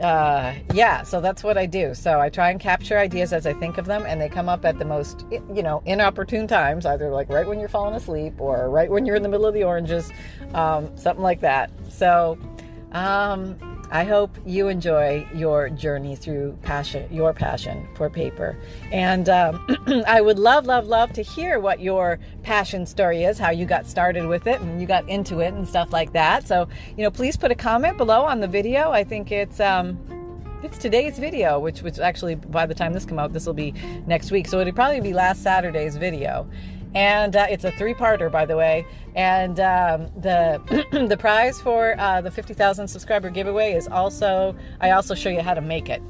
uh, 0.00 0.54
yeah, 0.72 1.02
so 1.02 1.20
that's 1.20 1.42
what 1.42 1.58
I 1.58 1.66
do. 1.66 1.94
So 1.94 2.20
I 2.20 2.28
try 2.28 2.50
and 2.50 2.60
capture 2.60 2.98
ideas 2.98 3.32
as 3.32 3.46
I 3.46 3.52
think 3.54 3.78
of 3.78 3.86
them, 3.86 4.04
and 4.06 4.20
they 4.20 4.28
come 4.28 4.48
up 4.48 4.64
at 4.64 4.78
the 4.78 4.84
most, 4.84 5.24
you 5.30 5.62
know, 5.62 5.82
inopportune 5.86 6.46
times, 6.46 6.86
either 6.86 7.10
like 7.10 7.28
right 7.28 7.46
when 7.46 7.58
you're 7.58 7.68
falling 7.68 7.94
asleep 7.94 8.34
or 8.40 8.70
right 8.70 8.90
when 8.90 9.04
you're 9.04 9.16
in 9.16 9.22
the 9.22 9.28
middle 9.28 9.46
of 9.46 9.54
the 9.54 9.64
oranges, 9.64 10.12
um, 10.54 10.96
something 10.96 11.22
like 11.22 11.40
that. 11.40 11.70
So 11.88 12.38
um, 12.92 13.77
I 13.90 14.04
hope 14.04 14.36
you 14.44 14.68
enjoy 14.68 15.26
your 15.34 15.70
journey 15.70 16.14
through 16.14 16.58
passion, 16.62 17.12
your 17.12 17.32
passion 17.32 17.88
for 17.94 18.10
paper. 18.10 18.56
And 18.92 19.28
um, 19.28 19.64
I 20.06 20.20
would 20.20 20.38
love, 20.38 20.66
love, 20.66 20.86
love 20.86 21.12
to 21.14 21.22
hear 21.22 21.58
what 21.58 21.80
your 21.80 22.18
passion 22.42 22.84
story 22.84 23.24
is, 23.24 23.38
how 23.38 23.50
you 23.50 23.64
got 23.64 23.86
started 23.86 24.26
with 24.26 24.46
it 24.46 24.60
and 24.60 24.80
you 24.80 24.86
got 24.86 25.08
into 25.08 25.40
it 25.40 25.54
and 25.54 25.66
stuff 25.66 25.92
like 25.92 26.12
that. 26.12 26.46
So, 26.46 26.68
you 26.96 27.04
know, 27.04 27.10
please 27.10 27.36
put 27.36 27.50
a 27.50 27.54
comment 27.54 27.96
below 27.96 28.22
on 28.22 28.40
the 28.40 28.48
video. 28.48 28.90
I 28.90 29.04
think 29.04 29.32
it's, 29.32 29.58
um, 29.58 29.98
it's 30.62 30.76
today's 30.76 31.18
video, 31.20 31.60
which 31.60 31.82
which 31.82 32.00
actually 32.00 32.34
by 32.34 32.66
the 32.66 32.74
time 32.74 32.92
this 32.92 33.04
come 33.04 33.18
out, 33.18 33.32
this 33.32 33.46
will 33.46 33.54
be 33.54 33.72
next 34.06 34.32
week. 34.32 34.48
So 34.48 34.58
it'll 34.58 34.72
probably 34.72 35.00
be 35.00 35.14
last 35.14 35.42
Saturday's 35.42 35.96
video 35.96 36.48
and 36.94 37.36
uh, 37.36 37.46
it's 37.50 37.64
a 37.64 37.72
three-parter, 37.72 38.30
by 38.30 38.46
the 38.46 38.56
way. 38.56 38.86
And 39.14 39.60
um, 39.60 40.08
the 40.16 40.60
the 41.08 41.16
prize 41.16 41.60
for 41.60 41.98
uh, 41.98 42.20
the 42.20 42.30
50,000 42.30 42.88
subscriber 42.88 43.30
giveaway 43.30 43.72
is 43.72 43.88
also 43.88 44.56
I 44.80 44.90
also 44.90 45.14
show 45.14 45.28
you 45.28 45.40
how 45.40 45.54
to 45.54 45.60
make 45.60 45.88
it. 45.88 46.02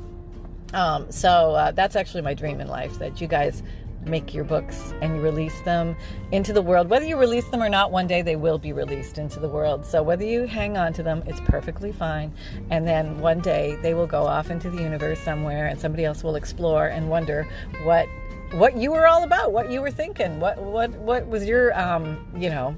Um, 0.74 1.10
so 1.10 1.54
uh, 1.54 1.70
that's 1.72 1.96
actually 1.96 2.22
my 2.22 2.34
dream 2.34 2.60
in 2.60 2.68
life 2.68 2.98
that 2.98 3.20
you 3.20 3.26
guys 3.26 3.62
make 4.04 4.32
your 4.32 4.44
books 4.44 4.94
and 5.00 5.16
you 5.16 5.20
release 5.20 5.60
them 5.62 5.96
into 6.32 6.52
the 6.52 6.62
world. 6.62 6.88
Whether 6.88 7.06
you 7.06 7.16
release 7.16 7.46
them 7.48 7.62
or 7.62 7.68
not, 7.68 7.90
one 7.90 8.06
day 8.06 8.22
they 8.22 8.36
will 8.36 8.58
be 8.58 8.72
released 8.72 9.18
into 9.18 9.40
the 9.40 9.48
world. 9.48 9.84
So 9.84 10.02
whether 10.02 10.24
you 10.24 10.46
hang 10.46 10.76
on 10.76 10.92
to 10.94 11.02
them, 11.02 11.22
it's 11.26 11.40
perfectly 11.40 11.92
fine. 11.92 12.32
And 12.70 12.86
then 12.86 13.18
one 13.18 13.40
day 13.40 13.76
they 13.82 13.94
will 13.94 14.06
go 14.06 14.26
off 14.26 14.50
into 14.50 14.70
the 14.70 14.82
universe 14.82 15.20
somewhere 15.20 15.66
and 15.66 15.78
somebody 15.78 16.04
else 16.04 16.22
will 16.22 16.36
explore 16.36 16.86
and 16.86 17.08
wonder 17.08 17.46
what 17.82 18.08
what 18.52 18.76
you 18.76 18.90
were 18.90 19.06
all 19.06 19.24
about, 19.24 19.52
what 19.52 19.70
you 19.70 19.80
were 19.80 19.90
thinking, 19.90 20.40
what 20.40 20.58
what 20.58 20.90
what 20.90 21.26
was 21.26 21.44
your 21.46 21.78
um, 21.78 22.26
you 22.36 22.50
know, 22.50 22.74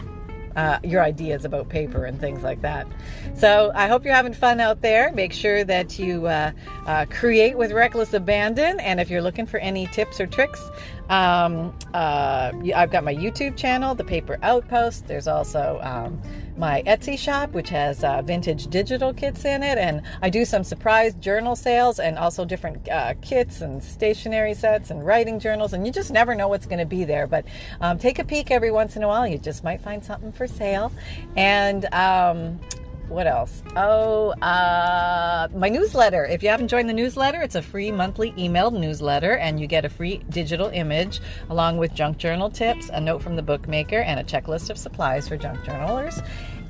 uh, 0.57 0.79
your 0.83 1.03
ideas 1.03 1.45
about 1.45 1.69
paper 1.69 2.05
and 2.05 2.21
things 2.21 2.43
like 2.43 2.61
that. 2.63 2.87
So 3.35 3.71
I 3.75 3.87
hope 3.87 4.05
you're 4.05 4.15
having 4.15 4.35
fun 4.35 4.61
out 4.61 4.83
there. 4.83 5.13
Make 5.13 5.33
sure 5.33 5.65
that 5.65 5.99
you 5.99 6.27
uh, 6.27 6.53
uh, 6.87 7.07
create 7.11 7.57
with 7.57 7.73
reckless 7.73 8.13
abandon. 8.15 8.81
And 8.81 9.01
if 9.01 9.11
you're 9.11 9.23
looking 9.23 9.47
for 9.47 9.59
any 9.59 9.87
tips 9.89 10.21
or 10.21 10.27
tricks, 10.27 10.61
um, 11.09 11.77
uh, 11.95 12.53
I've 12.75 12.91
got 12.91 13.05
my 13.05 13.15
YouTube 13.15 13.57
channel, 13.57 13.95
The 13.95 14.05
Paper 14.05 14.39
Outpost. 14.43 15.07
There's 15.07 15.29
also 15.29 15.81
um, 15.83 16.21
my 16.61 16.83
Etsy 16.83 17.19
shop, 17.19 17.53
which 17.53 17.71
has 17.71 18.05
uh, 18.05 18.21
vintage 18.21 18.67
digital 18.67 19.15
kits 19.15 19.45
in 19.47 19.63
it. 19.63 19.79
And 19.79 20.03
I 20.21 20.29
do 20.29 20.45
some 20.45 20.63
surprise 20.63 21.15
journal 21.15 21.57
sales 21.57 21.99
and 21.99 22.19
also 22.19 22.45
different 22.45 22.87
uh, 22.89 23.15
kits 23.23 23.63
and 23.63 23.83
stationery 23.83 24.53
sets 24.53 24.91
and 24.91 25.05
writing 25.05 25.41
journals. 25.41 25.73
And 25.73 25.87
you 25.87 25.93
just 25.93 26.13
never 26.13 26.35
know 26.35 26.49
what's 26.49 26.67
going 26.67 26.79
to 26.79 26.85
be 26.85 27.05
there. 27.05 27.27
But 27.27 27.47
um, 27.81 27.99
take 27.99 28.19
a 28.19 28.25
peek 28.25 28.51
every 28.51 28.71
once 28.71 28.95
in 28.95 29.03
a 29.03 29.09
while. 29.09 29.27
You 29.27 29.39
just 29.39 29.65
might 29.65 29.81
find 29.81 30.05
something 30.05 30.33
for 30.33 30.47
sale. 30.47 30.93
And 31.35 31.87
um, 31.95 32.61
what 33.11 33.27
else? 33.27 33.63
Oh, 33.77 34.31
uh, 34.41 35.49
my 35.55 35.69
newsletter. 35.69 36.25
If 36.25 36.43
you 36.43 36.49
haven't 36.49 36.69
joined 36.69 36.89
the 36.89 36.95
newsletter, 36.95 37.43
it's 37.43 37.57
a 37.57 37.63
free 37.63 37.91
monthly 37.91 38.33
emailed 38.33 38.79
newsletter, 38.79 39.37
and 39.37 39.61
you 39.61 39.67
get 39.67 39.85
a 39.85 39.89
free 39.89 40.19
digital 40.31 40.69
image 40.69 41.21
along 41.51 41.79
with 41.79 41.93
junk 41.93 42.19
journal 42.19 42.51
tips, 42.51 42.89
a 42.93 43.01
note 43.01 43.21
from 43.21 43.37
the 43.37 43.43
bookmaker, 43.43 44.01
and 44.01 44.21
a 44.21 44.25
checklist 44.25 44.71
of 44.71 44.79
supplies 44.79 45.29
for 45.29 45.37
junk 45.37 45.63
journalers. 45.65 46.21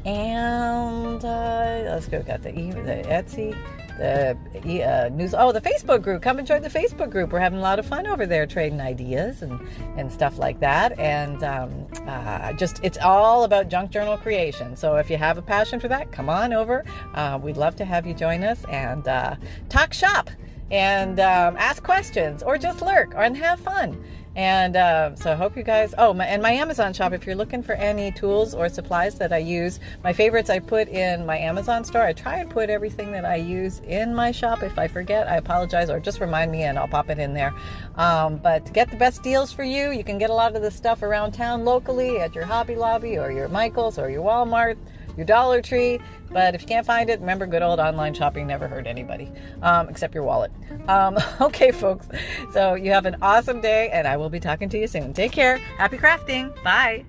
And 0.07 1.23
uh, 1.23 1.83
let's 1.85 2.09
go. 2.09 2.23
Got 2.23 2.43
the, 2.43 2.53
the 2.53 3.05
Etsy 3.07 3.55
the 4.01 4.83
uh, 4.83 5.09
news. 5.11 5.35
Oh, 5.37 5.53
the 5.53 5.61
Facebook 5.61 6.03
group. 6.03 6.23
Come 6.23 6.39
and 6.39 6.47
join 6.47 6.63
the 6.63 6.69
Facebook 6.69 7.11
group. 7.11 7.33
We're 7.33 7.41
having 7.41 7.59
a 7.59 7.63
lot 7.63 7.79
of 7.79 7.87
fun 7.87 8.07
over 8.07 8.27
there, 8.27 8.47
trading 8.47 8.81
ideas 8.81 9.43
and 9.43 9.61
and 9.97 10.11
stuff 10.11 10.39
like 10.39 10.59
that. 10.61 10.99
And 10.99 11.43
um, 11.45 11.87
uh, 12.07 12.53
just 12.55 12.81
it's 12.83 12.99
all 12.99 13.45
about 13.45 13.69
junk 13.69 13.91
journal 13.91 14.17
creation. 14.17 14.77
So 14.77 14.97
if 14.97 15.11
you 15.11 15.17
have 15.17 15.39
a 15.39 15.43
passion 15.43 15.81
for 15.81 15.89
that, 15.89 16.13
come 16.13 16.29
on 16.29 16.53
over. 16.53 16.85
Uh, 17.15 17.39
we'd 17.43 17.57
love 17.57 17.77
to 17.77 17.85
have 17.85 18.07
you 18.07 18.15
join 18.15 18.43
us 18.43 18.65
and 18.71 19.07
uh, 19.07 19.37
talk 19.69 19.93
shop 19.93 20.31
and 20.71 21.19
um, 21.21 21.57
ask 21.57 21.83
questions 21.83 22.43
or 22.43 22.57
just 22.57 22.81
lurk 22.83 23.13
and 23.17 23.37
have 23.37 23.61
fun. 23.61 24.03
And 24.37 24.77
uh, 24.77 25.17
so 25.17 25.33
I 25.33 25.35
hope 25.35 25.57
you 25.57 25.65
guys. 25.65 25.93
Oh, 25.99 26.15
my, 26.15 26.25
and 26.25 26.41
my 26.41 26.53
Amazon 26.53 26.93
shop. 26.93 27.13
If 27.13 27.27
you're 27.27 27.35
looking 27.35 27.63
for 27.63 27.73
any 27.73 28.13
tools 28.13 28.55
or 28.55 28.69
supplies 28.69 29.17
that 29.17 29.33
I 29.33 29.39
use, 29.39 29.81
my 30.05 30.13
favorites 30.13 30.49
I 30.51 30.61
put 30.61 30.89
in 30.89 31.27
my 31.27 31.37
Amazon 31.37 31.85
store. 31.85 32.03
I 32.03 32.13
try 32.13 32.37
and 32.37 32.49
put 32.49 32.71
everything 32.71 33.11
that 33.13 33.25
I 33.25 33.37
use 33.37 33.81
in 33.81 34.15
my 34.15 34.31
shop. 34.31 34.63
If 34.63 34.79
I 34.79 34.87
forget, 34.87 35.27
I 35.27 35.37
apologize, 35.37 35.91
or 35.91 35.99
just 35.99 36.21
remind 36.21 36.53
me, 36.53 36.63
and 36.63 36.79
I'll 36.79 36.87
pop 36.87 37.11
it 37.11 37.19
in 37.19 37.35
there. 37.35 37.53
Um, 37.97 38.37
but 38.37 38.67
to 38.67 38.73
get 38.73 38.91
the 38.91 38.97
best 38.97 39.23
deals 39.23 39.53
for 39.53 39.65
you, 39.65 39.91
you 39.91 40.05
can 40.05 40.17
get 40.17 40.31
a 40.31 40.35
lot 40.35 40.55
of 40.55 40.63
the 40.63 40.71
stuff 40.71 41.03
around 41.03 41.33
town 41.33 41.65
locally 41.65 42.19
at 42.19 42.35
your 42.35 42.45
Hobby 42.45 42.77
Lobby 42.77 43.19
or 43.19 43.33
your 43.33 43.49
Michaels 43.49 43.99
or 43.99 44.11
your 44.11 44.25
Walmart 44.25 44.77
your 45.17 45.27
Dollar 45.27 45.63
Tree. 45.63 46.01
But 46.31 46.55
if 46.55 46.63
you 46.63 46.69
can't 46.69 46.87
find 46.87 47.11
it, 47.11 47.21
remember 47.21 47.47
good 47.47 47.63
old 47.63 47.81
online 47.81 48.15
shopping 48.15 48.47
never 48.47 48.69
hurt 48.69 48.87
anybody, 48.87 49.33
um, 49.63 49.89
except 49.89 50.15
your 50.15 50.23
wallet. 50.23 50.53
Um, 50.89 51.19
okay, 51.41 51.73
folks. 51.73 52.09
So 52.53 52.75
you 52.75 52.93
have 52.93 53.07
an 53.07 53.17
awesome 53.21 53.61
day, 53.61 53.91
and 53.93 54.07
I 54.07 54.17
will 54.17 54.31
be 54.31 54.41
talking 54.41 54.69
to 54.71 54.79
you 54.79 54.87
soon. 54.87 55.13
Take 55.13 55.33
care. 55.33 55.57
Happy 55.57 55.99
crafting. 55.99 56.55
Bye. 56.63 57.05